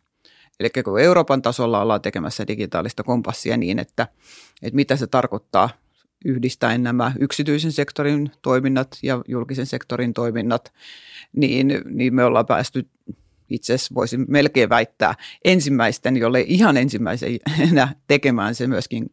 Eli 0.60 0.70
kun 0.84 1.00
Euroopan 1.00 1.42
tasolla 1.42 1.82
ollaan 1.82 2.02
tekemässä 2.02 2.46
digitaalista 2.46 3.02
kompassia 3.02 3.56
niin, 3.56 3.78
että, 3.78 4.08
että 4.62 4.76
mitä 4.76 4.96
se 4.96 5.06
tarkoittaa 5.06 5.70
yhdistäen 6.24 6.82
nämä 6.82 7.12
yksityisen 7.20 7.72
sektorin 7.72 8.30
toiminnat 8.42 8.98
ja 9.02 9.22
julkisen 9.28 9.66
sektorin 9.66 10.14
toiminnat, 10.14 10.72
niin, 11.36 11.82
niin 11.84 12.14
me 12.14 12.24
ollaan 12.24 12.46
päästy 12.46 12.88
itse 13.50 13.74
asiassa 13.74 13.94
voisin 13.94 14.24
melkein 14.28 14.68
väittää 14.68 15.14
ensimmäisten, 15.44 16.16
jolle 16.16 16.40
ihan 16.40 16.76
ensimmäisenä 16.76 17.94
tekemään 18.06 18.54
se 18.54 18.66
myöskin 18.66 19.10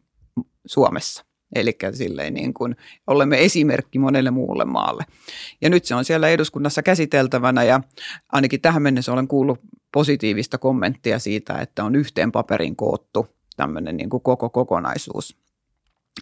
Suomessa. 0.66 1.24
Eli 1.54 1.76
silleen 1.92 2.34
niin 2.34 2.54
kuin 2.54 2.76
olemme 3.06 3.44
esimerkki 3.44 3.98
monelle 3.98 4.30
muulle 4.30 4.64
maalle. 4.64 5.04
Ja 5.60 5.70
nyt 5.70 5.84
se 5.84 5.94
on 5.94 6.04
siellä 6.04 6.28
eduskunnassa 6.28 6.82
käsiteltävänä 6.82 7.64
ja 7.64 7.80
ainakin 8.32 8.60
tähän 8.60 8.82
mennessä 8.82 9.12
olen 9.12 9.28
kuullut 9.28 9.60
positiivista 9.92 10.58
kommenttia 10.58 11.18
siitä, 11.18 11.58
että 11.58 11.84
on 11.84 11.96
yhteen 11.96 12.32
paperin 12.32 12.76
koottu 12.76 13.26
tämmöinen 13.56 13.96
niin 13.96 14.10
kuin 14.10 14.22
koko 14.22 14.50
kokonaisuus. 14.50 15.36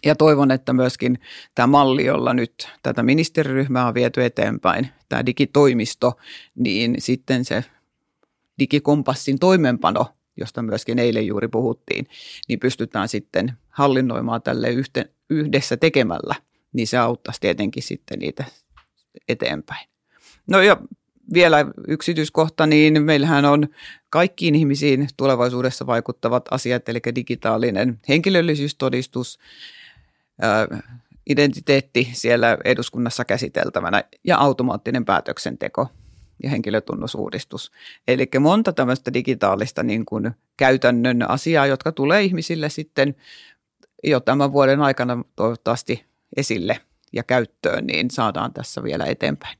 Ja 0.05 0.15
toivon, 0.15 0.51
että 0.51 0.73
myöskin 0.73 1.19
tämä 1.55 1.67
malli, 1.67 2.05
jolla 2.05 2.33
nyt 2.33 2.69
tätä 2.83 3.03
ministeriryhmää 3.03 3.87
on 3.87 3.93
viety 3.93 4.23
eteenpäin, 4.23 4.89
tämä 5.09 5.25
digitoimisto, 5.25 6.17
niin 6.55 6.95
sitten 6.99 7.45
se 7.45 7.63
digikompassin 8.59 9.39
toimenpano, 9.39 10.05
josta 10.37 10.61
myöskin 10.61 10.99
eilen 10.99 11.27
juuri 11.27 11.47
puhuttiin, 11.47 12.07
niin 12.47 12.59
pystytään 12.59 13.07
sitten 13.07 13.53
hallinnoimaan 13.69 14.41
tälle 14.41 14.67
yhdessä 15.29 15.77
tekemällä, 15.77 16.35
niin 16.73 16.87
se 16.87 16.97
auttaisi 16.97 17.41
tietenkin 17.41 17.83
sitten 17.83 18.19
niitä 18.19 18.45
eteenpäin. 19.27 19.89
No 20.47 20.61
ja 20.61 20.77
vielä 21.33 21.65
yksityiskohta, 21.87 22.65
niin 22.65 23.03
meillähän 23.03 23.45
on 23.45 23.67
kaikkiin 24.09 24.55
ihmisiin 24.55 25.07
tulevaisuudessa 25.17 25.87
vaikuttavat 25.87 26.45
asiat, 26.51 26.89
eli 26.89 26.99
digitaalinen 27.15 27.99
henkilöllisyystodistus, 28.09 29.39
identiteetti 31.29 32.09
siellä 32.13 32.57
eduskunnassa 32.65 33.25
käsiteltävänä 33.25 34.03
ja 34.23 34.37
automaattinen 34.37 35.05
päätöksenteko 35.05 35.87
ja 36.43 36.49
henkilötunnusuudistus. 36.49 37.71
Eli 38.07 38.29
monta 38.39 38.73
tämmöistä 38.73 39.13
digitaalista 39.13 39.83
niin 39.83 40.05
kuin 40.05 40.31
käytännön 40.57 41.29
asiaa, 41.29 41.65
jotka 41.65 41.91
tulee 41.91 42.23
ihmisille 42.23 42.69
sitten 42.69 43.15
jo 44.03 44.19
tämän 44.19 44.53
vuoden 44.53 44.81
aikana 44.81 45.23
toivottavasti 45.35 46.05
esille 46.37 46.79
ja 47.13 47.23
käyttöön, 47.23 47.87
niin 47.87 48.11
saadaan 48.11 48.53
tässä 48.53 48.83
vielä 48.83 49.05
eteenpäin. 49.05 49.57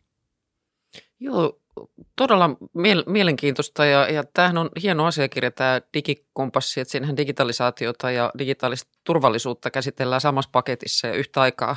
Joo, 1.20 1.60
todella 2.16 2.50
mielenkiintoista 3.06 3.86
ja, 3.86 4.10
ja 4.10 4.24
tämähän 4.34 4.58
on 4.58 4.70
hieno 4.82 5.06
asiakirja 5.06 5.52
tämä 5.52 5.82
digikompassi, 5.94 6.82
että 6.82 6.92
siinähän 6.92 7.18
digitalisaatiota 7.18 8.12
ja 8.12 8.32
digitaalista 8.38 8.92
turvallisuutta 9.04 9.72
käsitellään 9.72 10.22
samassa 10.22 10.50
paketissa 10.52 11.08
ja 11.08 11.14
yhtä 11.14 11.42
aikaa. 11.42 11.76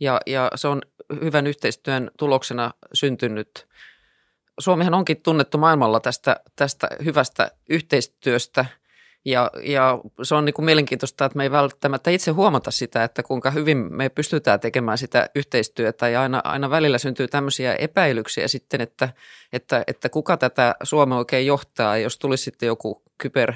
Ja, 0.00 0.20
ja 0.26 0.50
se 0.54 0.68
on 0.68 0.82
hyvän 1.22 1.46
yhteistyön 1.46 2.10
tuloksena 2.18 2.70
syntynyt. 2.94 3.66
Suomihan 4.60 4.94
onkin 4.94 5.22
tunnettu 5.22 5.58
maailmalla 5.58 6.00
tästä, 6.00 6.36
tästä 6.56 6.88
hyvästä 7.04 7.50
yhteistyöstä– 7.68 8.64
ja, 9.24 9.50
ja 9.62 9.98
se 10.22 10.34
on 10.34 10.44
niin 10.44 10.54
kuin 10.54 10.64
mielenkiintoista, 10.64 11.24
että 11.24 11.36
me 11.36 11.42
ei 11.42 11.50
välttämättä 11.50 12.10
itse 12.10 12.30
huomata 12.30 12.70
sitä, 12.70 13.04
että 13.04 13.22
kuinka 13.22 13.50
hyvin 13.50 13.78
me 13.78 14.08
pystytään 14.08 14.60
tekemään 14.60 14.98
sitä 14.98 15.30
yhteistyötä. 15.34 16.08
Ja 16.08 16.22
aina, 16.22 16.40
aina 16.44 16.70
välillä 16.70 16.98
syntyy 16.98 17.28
tämmöisiä 17.28 17.74
epäilyksiä 17.74 18.48
sitten, 18.48 18.80
että, 18.80 19.08
että, 19.52 19.84
että 19.86 20.08
kuka 20.08 20.36
tätä 20.36 20.74
Suomea 20.82 21.18
oikein 21.18 21.46
johtaa, 21.46 21.96
jos 21.96 22.18
tulisi 22.18 22.44
sitten 22.44 22.66
joku 22.66 23.02
kyber 23.18 23.54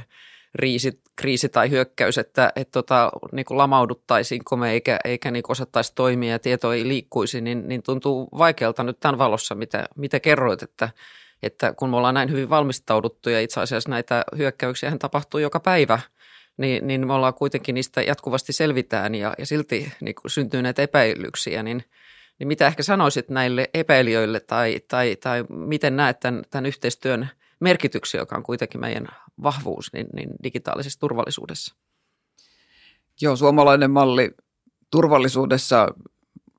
kriisi 1.17 1.49
tai 1.49 1.71
hyökkäys, 1.71 2.19
että, 2.19 2.53
että 2.57 2.73
tota, 2.73 3.13
niin 3.33 3.45
kuin 3.45 3.59
lamauduttaisiinko 3.59 4.57
me 4.57 4.73
eikä, 4.73 4.99
eikä 5.05 5.31
niin 5.31 5.45
osattaisi 5.49 5.93
toimia 5.95 6.31
ja 6.31 6.39
tieto 6.39 6.73
ei 6.73 6.89
liikkuisi, 6.89 7.41
niin, 7.41 7.69
niin 7.69 7.83
tuntuu 7.83 8.29
vaikealta 8.39 8.83
nyt 8.83 9.01
tämän 9.01 9.19
valossa, 9.19 9.55
mitä, 9.55 9.89
mitä 9.97 10.21
kerroit, 10.21 10.63
että, 10.63 10.89
että 11.43 11.73
kun 11.73 11.91
me 11.91 11.97
ollaan 11.97 12.15
näin 12.15 12.31
hyvin 12.31 12.51
valmistauduttu 12.51 13.31
ja 13.31 13.41
itse 13.41 13.61
asiassa 13.61 13.91
näitä 13.91 14.25
hyökkäyksiä 14.37 14.97
tapahtuu 14.99 15.41
joka 15.41 15.61
päivä, 15.61 16.01
niin, 16.57 16.87
niin 16.87 17.07
me 17.07 17.13
ollaan 17.13 17.35
kuitenkin 17.35 17.75
niistä 17.75 18.03
jatkuvasti 18.03 18.53
selvitään 18.53 19.15
ja, 19.15 19.35
ja 19.39 19.47
silti 19.47 19.93
niin 20.01 20.15
kun 20.15 20.31
syntyy 20.31 20.63
näitä 20.63 20.83
epäilyksiä, 20.83 21.63
niin, 21.63 21.85
niin 22.39 22.49
mitä 22.49 22.67
ehkä 22.67 22.83
sanoisit 22.83 23.29
näille 23.29 23.71
epäilijöille 23.75 24.41
tai, 24.41 24.81
tai, 24.89 25.17
tai 25.17 25.45
miten 25.49 25.97
näet 25.97 26.21
tämän, 26.21 26.43
tämän 26.51 26.67
yhteistyön 26.67 27.29
merkityksen, 27.61 28.19
joka 28.19 28.37
on 28.37 28.43
kuitenkin 28.43 28.81
meidän 28.81 29.09
vahvuus 29.43 29.93
niin, 29.93 30.07
niin 30.13 30.31
digitaalisessa 30.43 31.01
turvallisuudessa? 31.01 31.75
Joo, 33.21 33.37
suomalainen 33.37 33.91
malli 33.91 34.31
turvallisuudessa 34.91 35.89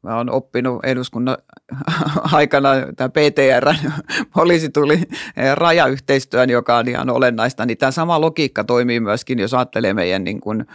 mä 0.04 0.18
oon 0.18 0.30
oppinut 0.30 0.86
eduskunnan 0.86 1.38
aikana 2.34 2.70
tämä 2.96 3.10
PTR, 3.10 3.74
poliisi 4.36 4.70
tuli 4.70 4.94
eh, 4.94 5.56
rajayhteistyön, 5.56 6.50
joka 6.50 6.78
on 6.78 6.88
ihan 6.88 7.10
olennaista, 7.10 7.66
niin 7.66 7.78
tämä 7.78 7.92
sama 7.92 8.22
logiikka 8.22 8.64
toimii 8.64 9.00
myöskin, 9.00 9.40
jos 9.40 9.54
ajattelee 9.54 9.94
meidän 9.94 10.24
niin 10.24 10.42
kuin 10.42 10.66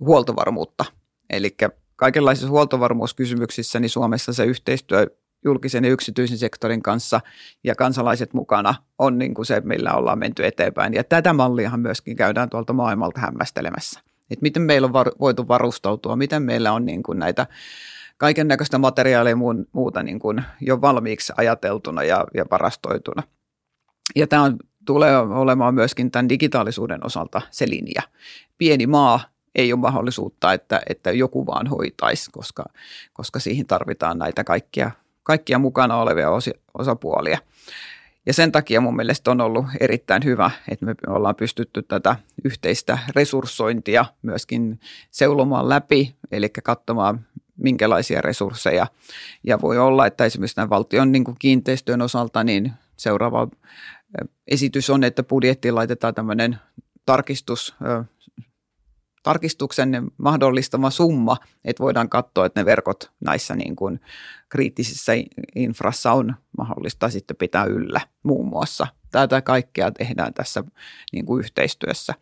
huoltovarmuutta. 0.00 0.84
Eli 1.30 1.56
kaikenlaisissa 1.96 2.50
huoltovarmuuskysymyksissä 2.50 3.80
niin 3.80 3.90
Suomessa 3.90 4.32
se 4.32 4.44
yhteistyö 4.44 5.06
julkisen 5.44 5.84
ja 5.84 5.90
yksityisen 5.90 6.38
sektorin 6.38 6.82
kanssa 6.82 7.20
ja 7.64 7.74
kansalaiset 7.74 8.34
mukana 8.34 8.74
on 8.98 9.18
niin 9.18 9.34
kuin 9.34 9.46
se, 9.46 9.60
millä 9.60 9.92
ollaan 9.94 10.18
menty 10.18 10.46
eteenpäin. 10.46 10.94
Ja 10.94 11.04
tätä 11.04 11.32
malliahan 11.32 11.80
myöskin 11.80 12.16
käydään 12.16 12.50
tuolta 12.50 12.72
maailmalta 12.72 13.20
hämmästelemässä. 13.20 14.00
Että 14.30 14.42
miten 14.42 14.62
meillä 14.62 14.86
on 14.86 14.92
voitu 15.20 15.48
varustautua, 15.48 16.16
miten 16.16 16.42
meillä 16.42 16.72
on 16.72 16.86
niin 16.86 17.02
kuin 17.02 17.18
näitä 17.18 17.46
kaiken 18.16 18.48
näköistä 18.48 18.78
materiaalia 18.78 19.30
ja 19.30 19.36
muuta 19.72 20.02
niin 20.02 20.18
kuin 20.18 20.44
jo 20.60 20.80
valmiiksi 20.80 21.32
ajateltuna 21.36 22.02
ja, 22.02 22.24
ja 22.34 22.44
varastoituna. 22.50 23.22
Ja 24.16 24.26
tämä 24.26 24.42
on, 24.42 24.56
tulee 24.84 25.18
olemaan 25.18 25.74
myöskin 25.74 26.10
tämän 26.10 26.28
digitaalisuuden 26.28 27.06
osalta 27.06 27.42
se 27.50 27.68
linja. 27.68 28.02
Pieni 28.58 28.86
maa 28.86 29.20
ei 29.54 29.72
ole 29.72 29.80
mahdollisuutta, 29.80 30.52
että, 30.52 30.80
että 30.88 31.12
joku 31.12 31.46
vaan 31.46 31.66
hoitaisi, 31.66 32.30
koska, 32.30 32.64
koska 33.12 33.40
siihen 33.40 33.66
tarvitaan 33.66 34.18
näitä 34.18 34.44
kaikkia, 34.44 34.90
kaikkia 35.24 35.58
mukana 35.58 35.96
olevia 35.96 36.28
osapuolia. 36.78 37.38
Ja 38.26 38.32
sen 38.32 38.52
takia 38.52 38.80
mun 38.80 38.96
mielestä 38.96 39.30
on 39.30 39.40
ollut 39.40 39.66
erittäin 39.80 40.24
hyvä, 40.24 40.50
että 40.68 40.86
me 40.86 40.94
ollaan 41.06 41.34
pystytty 41.36 41.82
tätä 41.82 42.16
yhteistä 42.44 42.98
resurssointia 43.16 44.04
myöskin 44.22 44.80
seulomaan 45.10 45.68
läpi, 45.68 46.14
eli 46.32 46.48
katsomaan 46.48 47.26
minkälaisia 47.56 48.20
resursseja. 48.20 48.86
Ja 49.44 49.60
voi 49.60 49.78
olla, 49.78 50.06
että 50.06 50.24
esimerkiksi 50.24 50.54
tämän 50.54 50.70
valtion 50.70 51.12
niin 51.12 51.24
kuin 51.24 51.36
kiinteistöjen 51.38 52.02
osalta 52.02 52.44
niin 52.44 52.72
seuraava 52.96 53.48
esitys 54.46 54.90
on, 54.90 55.04
että 55.04 55.22
budjettiin 55.22 55.74
laitetaan 55.74 56.14
tämmöinen 56.14 56.58
tarkistus, 57.06 57.74
tarkistuksen 59.24 60.10
mahdollistama 60.18 60.90
summa, 60.90 61.36
että 61.64 61.82
voidaan 61.82 62.08
katsoa, 62.08 62.46
että 62.46 62.60
ne 62.60 62.64
verkot 62.64 63.10
näissä 63.20 63.54
niin 63.54 63.76
kuin 63.76 64.00
kriittisissä 64.48 65.12
infrassa 65.54 66.12
on 66.12 66.34
mahdollista 66.58 67.10
sitten 67.10 67.36
pitää 67.36 67.64
yllä 67.64 68.00
muun 68.22 68.48
muassa. 68.48 68.86
Tätä 69.10 69.42
kaikkea 69.42 69.90
tehdään 69.90 70.34
tässä 70.34 70.64
niin 71.12 71.26
kuin 71.26 71.40
yhteistyössä. 71.40 72.14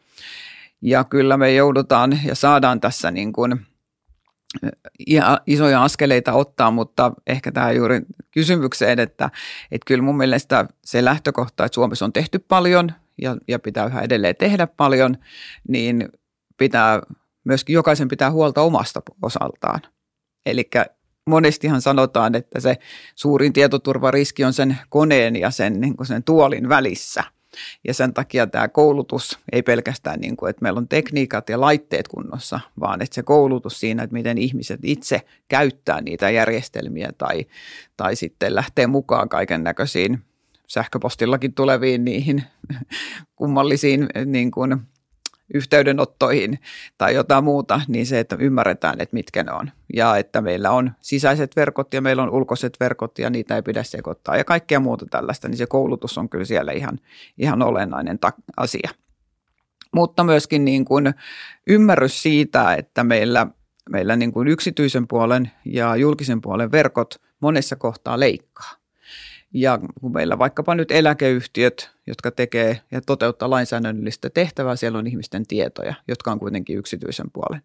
Ja 0.82 1.04
kyllä 1.04 1.36
me 1.36 1.54
joudutaan 1.54 2.20
ja 2.24 2.34
saadaan 2.34 2.80
tässä 2.80 3.10
niin 3.10 3.32
kuin– 3.32 3.56
isoja 5.46 5.84
askeleita 5.84 6.32
ottaa, 6.32 6.70
mutta 6.70 7.12
ehkä 7.26 7.52
tämä 7.52 7.72
juuri 7.72 8.00
kysymykseen, 8.30 8.98
että, 8.98 9.30
että 9.70 9.84
kyllä 9.86 10.02
mun 10.02 10.16
mielestä 10.16 10.66
se 10.84 11.04
lähtökohta, 11.04 11.64
että 11.64 11.74
Suomessa 11.74 12.04
on 12.04 12.12
tehty 12.12 12.38
paljon 12.38 12.92
ja, 13.22 13.36
ja 13.48 13.58
pitää 13.58 13.86
yhä 13.86 14.00
edelleen 14.00 14.36
tehdä 14.36 14.66
paljon, 14.66 15.16
niin 15.68 16.08
pitää 16.62 17.00
myöskin 17.44 17.74
jokaisen 17.74 18.08
pitää 18.08 18.30
huolta 18.30 18.62
omasta 18.62 19.02
osaltaan. 19.22 19.80
Eli 20.46 20.70
monestihan 21.26 21.82
sanotaan, 21.82 22.34
että 22.34 22.60
se 22.60 22.78
suurin 23.14 23.52
tietoturvariski 23.52 24.44
on 24.44 24.52
sen 24.52 24.78
koneen 24.88 25.36
ja 25.36 25.50
sen, 25.50 25.80
niin 25.80 25.94
sen 26.02 26.24
tuolin 26.24 26.68
välissä– 26.68 27.24
ja 27.84 27.94
sen 27.94 28.14
takia 28.14 28.46
tämä 28.46 28.68
koulutus 28.68 29.38
ei 29.52 29.62
pelkästään 29.62 30.20
niin 30.20 30.36
kuin, 30.36 30.50
että 30.50 30.62
meillä 30.62 30.78
on 30.78 30.88
tekniikat 30.88 31.48
ja 31.48 31.60
laitteet 31.60 32.08
kunnossa, 32.08 32.60
vaan 32.80 33.02
että 33.02 33.14
se 33.14 33.22
koulutus 33.22 33.80
siinä, 33.80 34.02
että 34.02 34.14
miten 34.14 34.38
ihmiset 34.38 34.80
itse 34.82 35.20
käyttää 35.48 36.00
niitä 36.00 36.30
järjestelmiä 36.30 37.12
tai, 37.18 37.46
tai 37.96 38.16
sitten 38.16 38.54
lähtee 38.54 38.86
mukaan 38.86 39.28
kaiken 39.28 39.64
näköisiin 39.64 40.22
sähköpostillakin 40.68 41.54
tuleviin 41.54 42.04
niihin 42.04 42.42
kummallisiin 43.36 44.08
niin 44.26 44.50
kuin 44.50 44.76
yhteydenottoihin 45.54 46.58
tai 46.98 47.14
jotain 47.14 47.44
muuta, 47.44 47.80
niin 47.88 48.06
se, 48.06 48.18
että 48.18 48.36
ymmärretään, 48.38 49.00
että 49.00 49.14
mitkä 49.14 49.42
ne 49.42 49.52
on. 49.52 49.70
Ja 49.94 50.16
että 50.16 50.40
meillä 50.40 50.70
on 50.70 50.92
sisäiset 51.00 51.56
verkot 51.56 51.94
ja 51.94 52.00
meillä 52.00 52.22
on 52.22 52.30
ulkoiset 52.30 52.76
verkot 52.80 53.18
ja 53.18 53.30
niitä 53.30 53.56
ei 53.56 53.62
pidä 53.62 53.82
sekoittaa 53.82 54.36
ja 54.36 54.44
kaikkea 54.44 54.80
muuta 54.80 55.06
tällaista, 55.10 55.48
niin 55.48 55.58
se 55.58 55.66
koulutus 55.66 56.18
on 56.18 56.28
kyllä 56.28 56.44
siellä 56.44 56.72
ihan, 56.72 56.98
ihan 57.38 57.62
olennainen 57.62 58.18
ta- 58.18 58.32
asia. 58.56 58.90
mutta 59.94 60.24
myöskin 60.24 60.64
niin 60.64 60.84
kuin 60.84 61.14
ymmärrys 61.66 62.22
siitä, 62.22 62.74
että 62.74 63.04
meillä, 63.04 63.46
meillä 63.90 64.16
niin 64.16 64.32
kuin 64.32 64.48
yksityisen 64.48 65.08
puolen 65.08 65.50
ja 65.64 65.96
julkisen 65.96 66.40
puolen 66.40 66.72
verkot 66.72 67.14
monessa 67.40 67.76
kohtaa 67.76 68.20
leikkaa. 68.20 68.81
Ja 69.54 69.78
kun 70.00 70.12
meillä 70.12 70.38
vaikkapa 70.38 70.74
nyt 70.74 70.90
eläkeyhtiöt, 70.90 71.90
jotka 72.06 72.30
tekee 72.30 72.80
ja 72.90 73.00
toteuttaa 73.00 73.50
lainsäädännöllistä 73.50 74.30
tehtävää, 74.30 74.76
siellä 74.76 74.98
on 74.98 75.06
ihmisten 75.06 75.46
tietoja, 75.46 75.94
jotka 76.08 76.32
on 76.32 76.38
kuitenkin 76.38 76.78
yksityisen 76.78 77.30
puolen. 77.32 77.62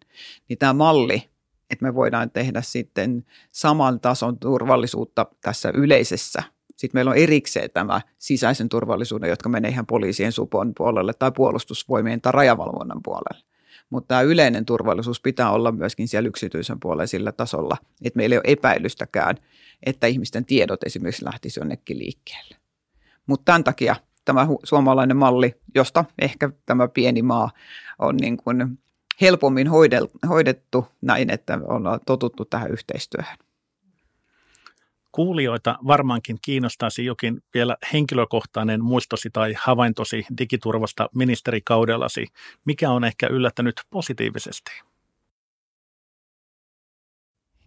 Niin 0.48 0.58
tämä 0.58 0.72
malli, 0.72 1.28
että 1.70 1.84
me 1.84 1.94
voidaan 1.94 2.30
tehdä 2.30 2.62
sitten 2.62 3.24
saman 3.52 4.00
tason 4.00 4.38
turvallisuutta 4.38 5.26
tässä 5.40 5.70
yleisessä. 5.74 6.42
Sitten 6.76 6.98
meillä 6.98 7.10
on 7.10 7.16
erikseen 7.16 7.70
tämä 7.70 8.00
sisäisen 8.18 8.68
turvallisuuden, 8.68 9.30
jotka 9.30 9.48
menee 9.48 9.70
ihan 9.70 9.86
poliisien 9.86 10.32
supon 10.32 10.72
puolelle 10.76 11.12
tai 11.12 11.32
puolustusvoimien 11.32 12.20
tai 12.20 12.32
rajavalvonnan 12.32 13.00
puolelle. 13.02 13.44
Mutta 13.90 14.08
tämä 14.08 14.20
yleinen 14.20 14.64
turvallisuus 14.64 15.20
pitää 15.20 15.50
olla 15.50 15.72
myöskin 15.72 16.08
siellä 16.08 16.28
yksityisen 16.28 16.80
puolen 16.80 17.08
sillä 17.08 17.32
tasolla, 17.32 17.76
että 18.04 18.16
meillä 18.16 18.34
ei 18.34 18.38
ole 18.38 18.52
epäilystäkään, 18.52 19.36
että 19.86 20.06
ihmisten 20.06 20.44
tiedot 20.44 20.84
esimerkiksi 20.86 21.24
lähtisi 21.24 21.60
jonnekin 21.60 21.98
liikkeelle. 21.98 22.56
Mutta 23.26 23.44
tämän 23.44 23.64
takia 23.64 23.96
tämä 24.24 24.46
suomalainen 24.64 25.16
malli, 25.16 25.54
josta 25.74 26.04
ehkä 26.18 26.50
tämä 26.66 26.88
pieni 26.88 27.22
maa 27.22 27.50
on 27.98 28.16
niin 28.16 28.36
kuin 28.36 28.78
helpommin 29.20 29.68
hoidettu 30.28 30.86
näin, 31.00 31.30
että 31.30 31.58
ollaan 31.64 32.00
totuttu 32.06 32.44
tähän 32.44 32.70
yhteistyöhön. 32.70 33.38
Kuulijoita 35.12 35.78
varmaankin 35.86 36.38
kiinnostaisi 36.42 37.04
jokin 37.04 37.42
vielä 37.54 37.76
henkilökohtainen 37.92 38.84
muistosi 38.84 39.30
tai 39.32 39.54
havaintosi 39.58 40.26
digiturvasta 40.38 41.08
ministerikaudellasi. 41.14 42.26
Mikä 42.64 42.90
on 42.90 43.04
ehkä 43.04 43.26
yllättänyt 43.26 43.80
positiivisesti? 43.90 44.70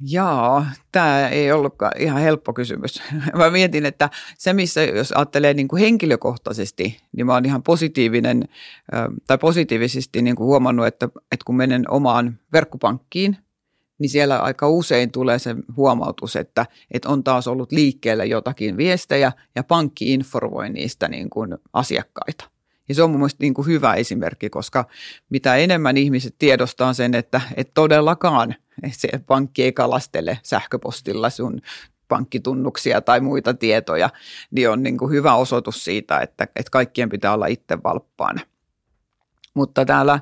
Jaa, 0.10 0.65
tämä 0.91 1.30
ei 1.30 1.51
ollutkaan 1.51 1.91
ihan 1.99 2.21
helppo 2.21 2.54
kysymys. 2.54 3.01
Mä 3.38 3.49
mietin, 3.49 3.86
että 3.86 4.10
se 4.38 4.54
missä, 4.54 4.84
jos 4.84 5.12
ajattelee 5.12 5.54
niin 5.54 5.67
kuin 5.67 5.80
henkilökohtaisesti, 5.80 7.01
niin 7.12 7.25
mä 7.25 7.34
oon 7.34 7.45
ihan 7.45 7.63
positiivinen 7.63 8.43
tai 9.27 9.38
positiivisesti 9.38 10.21
niin 10.21 10.36
kuin 10.36 10.45
huomannut, 10.45 10.88
että, 10.88 11.06
että 11.06 11.45
kun 11.45 11.56
menen 11.56 11.91
omaan 11.91 12.39
verkkopankkiin, 12.54 13.38
niin 14.01 14.09
siellä 14.09 14.37
aika 14.39 14.69
usein 14.69 15.11
tulee 15.11 15.39
se 15.39 15.55
huomautus, 15.77 16.35
että, 16.35 16.65
että 16.91 17.09
on 17.09 17.23
taas 17.23 17.47
ollut 17.47 17.71
liikkeellä 17.71 18.25
jotakin 18.25 18.77
viestejä 18.77 19.31
ja 19.55 19.63
pankki 19.63 20.13
informoi 20.13 20.69
niistä 20.69 21.07
niin 21.07 21.29
kuin 21.29 21.57
asiakkaita. 21.73 22.49
Ja 22.89 22.95
se 22.95 23.03
on 23.03 23.09
mun 23.09 23.19
mielestä 23.19 23.43
niin 23.43 23.53
kuin 23.53 23.67
hyvä 23.67 23.93
esimerkki, 23.93 24.49
koska 24.49 24.85
mitä 25.29 25.55
enemmän 25.55 25.97
ihmiset 25.97 26.35
tiedostaa 26.39 26.93
sen, 26.93 27.15
että, 27.15 27.41
että 27.55 27.71
todellakaan 27.73 28.55
se 28.91 29.09
pankki 29.27 29.63
ei 29.63 29.73
kalastele 29.73 30.39
sähköpostilla 30.43 31.29
sun 31.29 31.61
pankkitunnuksia 32.07 33.01
tai 33.01 33.19
muita 33.19 33.53
tietoja, 33.53 34.09
niin 34.51 34.69
on 34.69 34.83
niin 34.83 34.97
kuin 34.97 35.11
hyvä 35.11 35.35
osoitus 35.35 35.83
siitä, 35.83 36.19
että, 36.19 36.43
että 36.43 36.71
kaikkien 36.71 37.09
pitää 37.09 37.33
olla 37.33 37.45
itse 37.45 37.77
valppaana. 37.83 38.41
Mutta 39.53 39.85
täällä 39.85 40.19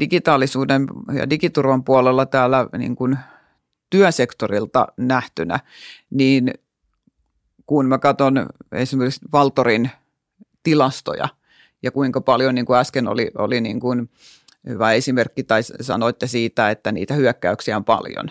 digitaalisuuden 0.00 0.86
ja 1.12 1.30
digiturvan 1.30 1.84
puolella 1.84 2.26
täällä 2.26 2.66
niin 2.78 2.96
kuin 2.96 3.18
työsektorilta 3.90 4.88
nähtynä, 4.96 5.60
niin 6.10 6.54
kun 7.66 7.86
mä 7.86 7.98
katson 7.98 8.46
esimerkiksi 8.72 9.20
Valtorin 9.32 9.90
tilastoja– 10.62 11.28
ja 11.82 11.90
kuinka 11.90 12.20
paljon, 12.20 12.54
niin 12.54 12.66
kuin 12.66 12.78
äsken 12.78 13.08
oli, 13.08 13.30
oli 13.38 13.60
niin 13.60 13.80
kuin 13.80 14.10
hyvä 14.68 14.92
esimerkki, 14.92 15.44
tai 15.44 15.62
sanoitte 15.80 16.26
siitä, 16.26 16.70
että 16.70 16.92
niitä 16.92 17.14
hyökkäyksiä 17.14 17.76
on 17.76 17.84
paljon, 17.84 18.30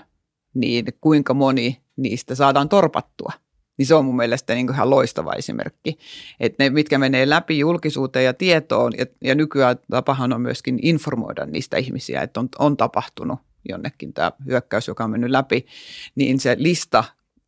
niin 0.53 0.85
kuinka 1.01 1.33
moni 1.33 1.81
niistä 1.95 2.35
saadaan 2.35 2.69
torpattua. 2.69 3.31
Niin 3.80 3.88
se 3.88 3.96
on 3.96 4.06
mun 4.06 4.15
mielestä 4.15 4.56
niin 4.56 4.74
ihan 4.74 4.89
loistava 4.89 5.34
esimerkki. 5.34 5.98
Että 6.39 6.63
ne, 6.63 6.70
mitkä 6.70 6.98
menee 6.98 7.30
läpi 7.30 7.60
julkisuuteen 7.60 8.26
ja 8.26 8.34
tietoon, 8.34 8.94
ja, 8.98 9.06
ja 9.22 9.36
nykyään 9.36 9.78
tapahan 9.92 10.34
on 10.34 10.42
myöskin 10.42 10.80
informoida 10.82 11.46
niistä 11.46 11.78
ihmisiä, 11.78 12.22
että 12.22 12.39
on, 12.39 12.50
on 12.60 12.78
tapahtunut 12.78 13.39
jonnekin 13.70 14.13
tämä 14.13 14.32
hyökkäys, 14.46 14.88
joka 14.88 15.04
on 15.04 15.10
mennyt 15.10 15.32
läpi, 15.32 15.65
niin 16.15 16.39
se 16.39 16.56
lista, 16.60 17.04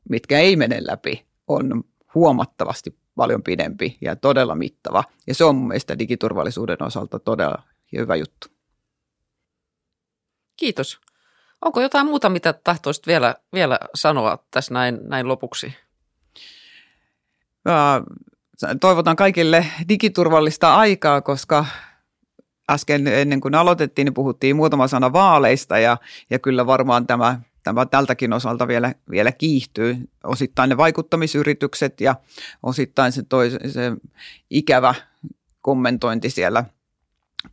mitkä 0.09 0.39
ei 0.39 0.55
mene 0.55 0.77
läpi, 0.81 1.25
on 1.47 1.83
huomattavasti 2.15 2.95
paljon 3.15 3.43
pidempi 3.43 3.97
ja 4.01 4.15
todella 4.15 4.55
mittava. 4.55 5.03
Ja 5.27 5.35
se 5.35 5.43
on 5.43 5.55
mun 5.55 5.67
mielestä 5.67 5.99
digiturvallisuuden 5.99 6.83
osalta 6.83 7.19
todella 7.19 7.63
hyvä 7.97 8.15
juttu. 8.15 8.47
Kiitos. 10.57 10.99
Onko 11.61 11.81
jotain 11.81 12.05
muuta, 12.05 12.29
mitä 12.29 12.53
tahtoisit 12.53 13.07
vielä, 13.07 13.35
vielä 13.53 13.79
sanoa 13.95 14.45
tässä 14.51 14.73
näin, 14.73 14.99
näin 15.03 15.27
lopuksi? 15.27 15.73
Toivotan 18.81 19.15
kaikille 19.15 19.65
digiturvallista 19.89 20.75
aikaa, 20.75 21.21
koska 21.21 21.65
äsken 22.69 23.07
ennen 23.07 23.41
kuin 23.41 23.55
aloitettiin, 23.55 24.05
niin 24.05 24.13
puhuttiin 24.13 24.55
muutama 24.55 24.87
sana 24.87 25.13
vaaleista 25.13 25.79
ja, 25.79 25.97
ja 26.29 26.39
kyllä 26.39 26.65
varmaan 26.65 27.07
tämä 27.07 27.39
tämä 27.63 27.85
tältäkin 27.85 28.33
osalta 28.33 28.67
vielä, 28.67 28.95
vielä 29.11 29.31
kiihtyy. 29.31 29.97
Osittain 30.23 30.69
ne 30.69 30.77
vaikuttamisyritykset 30.77 32.01
ja 32.01 32.15
osittain 32.63 33.11
se, 33.11 33.23
toi, 33.23 33.51
se 33.51 33.91
ikävä 34.49 34.95
kommentointi 35.61 36.29
siellä 36.29 36.63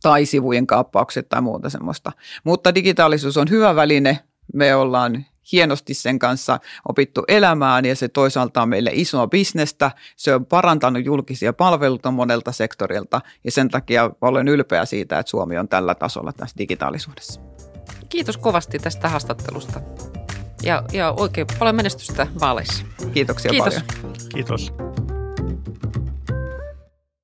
tai 0.01 0.25
sivujen 0.25 0.67
kaappaukset 0.67 1.29
tai 1.29 1.41
muuta 1.41 1.69
semmoista. 1.69 2.11
Mutta 2.43 2.75
digitaalisuus 2.75 3.37
on 3.37 3.49
hyvä 3.49 3.75
väline. 3.75 4.19
Me 4.53 4.75
ollaan 4.75 5.25
hienosti 5.51 5.93
sen 5.93 6.19
kanssa 6.19 6.59
opittu 6.89 7.23
elämään 7.27 7.85
ja 7.85 7.95
se 7.95 8.07
toisaalta 8.07 8.61
on 8.61 8.69
meille 8.69 8.91
isoa 8.93 9.27
bisnestä. 9.27 9.91
Se 10.15 10.35
on 10.35 10.45
parantanut 10.45 11.05
julkisia 11.05 11.53
palveluita 11.53 12.11
monelta 12.11 12.51
sektorilta 12.51 13.21
ja 13.43 13.51
sen 13.51 13.69
takia 13.69 14.09
olen 14.21 14.47
ylpeä 14.47 14.85
siitä, 14.85 15.19
että 15.19 15.29
Suomi 15.29 15.57
on 15.57 15.67
tällä 15.67 15.95
tasolla 15.95 16.33
tässä 16.33 16.57
digitaalisuudessa. 16.57 17.41
Kiitos 18.09 18.37
kovasti 18.37 18.79
tästä 18.79 19.09
haastattelusta 19.09 19.81
ja, 20.63 20.83
ja 20.93 21.13
oikein 21.17 21.47
paljon 21.59 21.75
menestystä 21.75 22.27
vaaleissa. 22.39 22.85
Kiitoksia 23.13 23.51
Kiitos. 23.51 23.73
paljon. 23.73 24.13
Kiitos. 24.33 24.73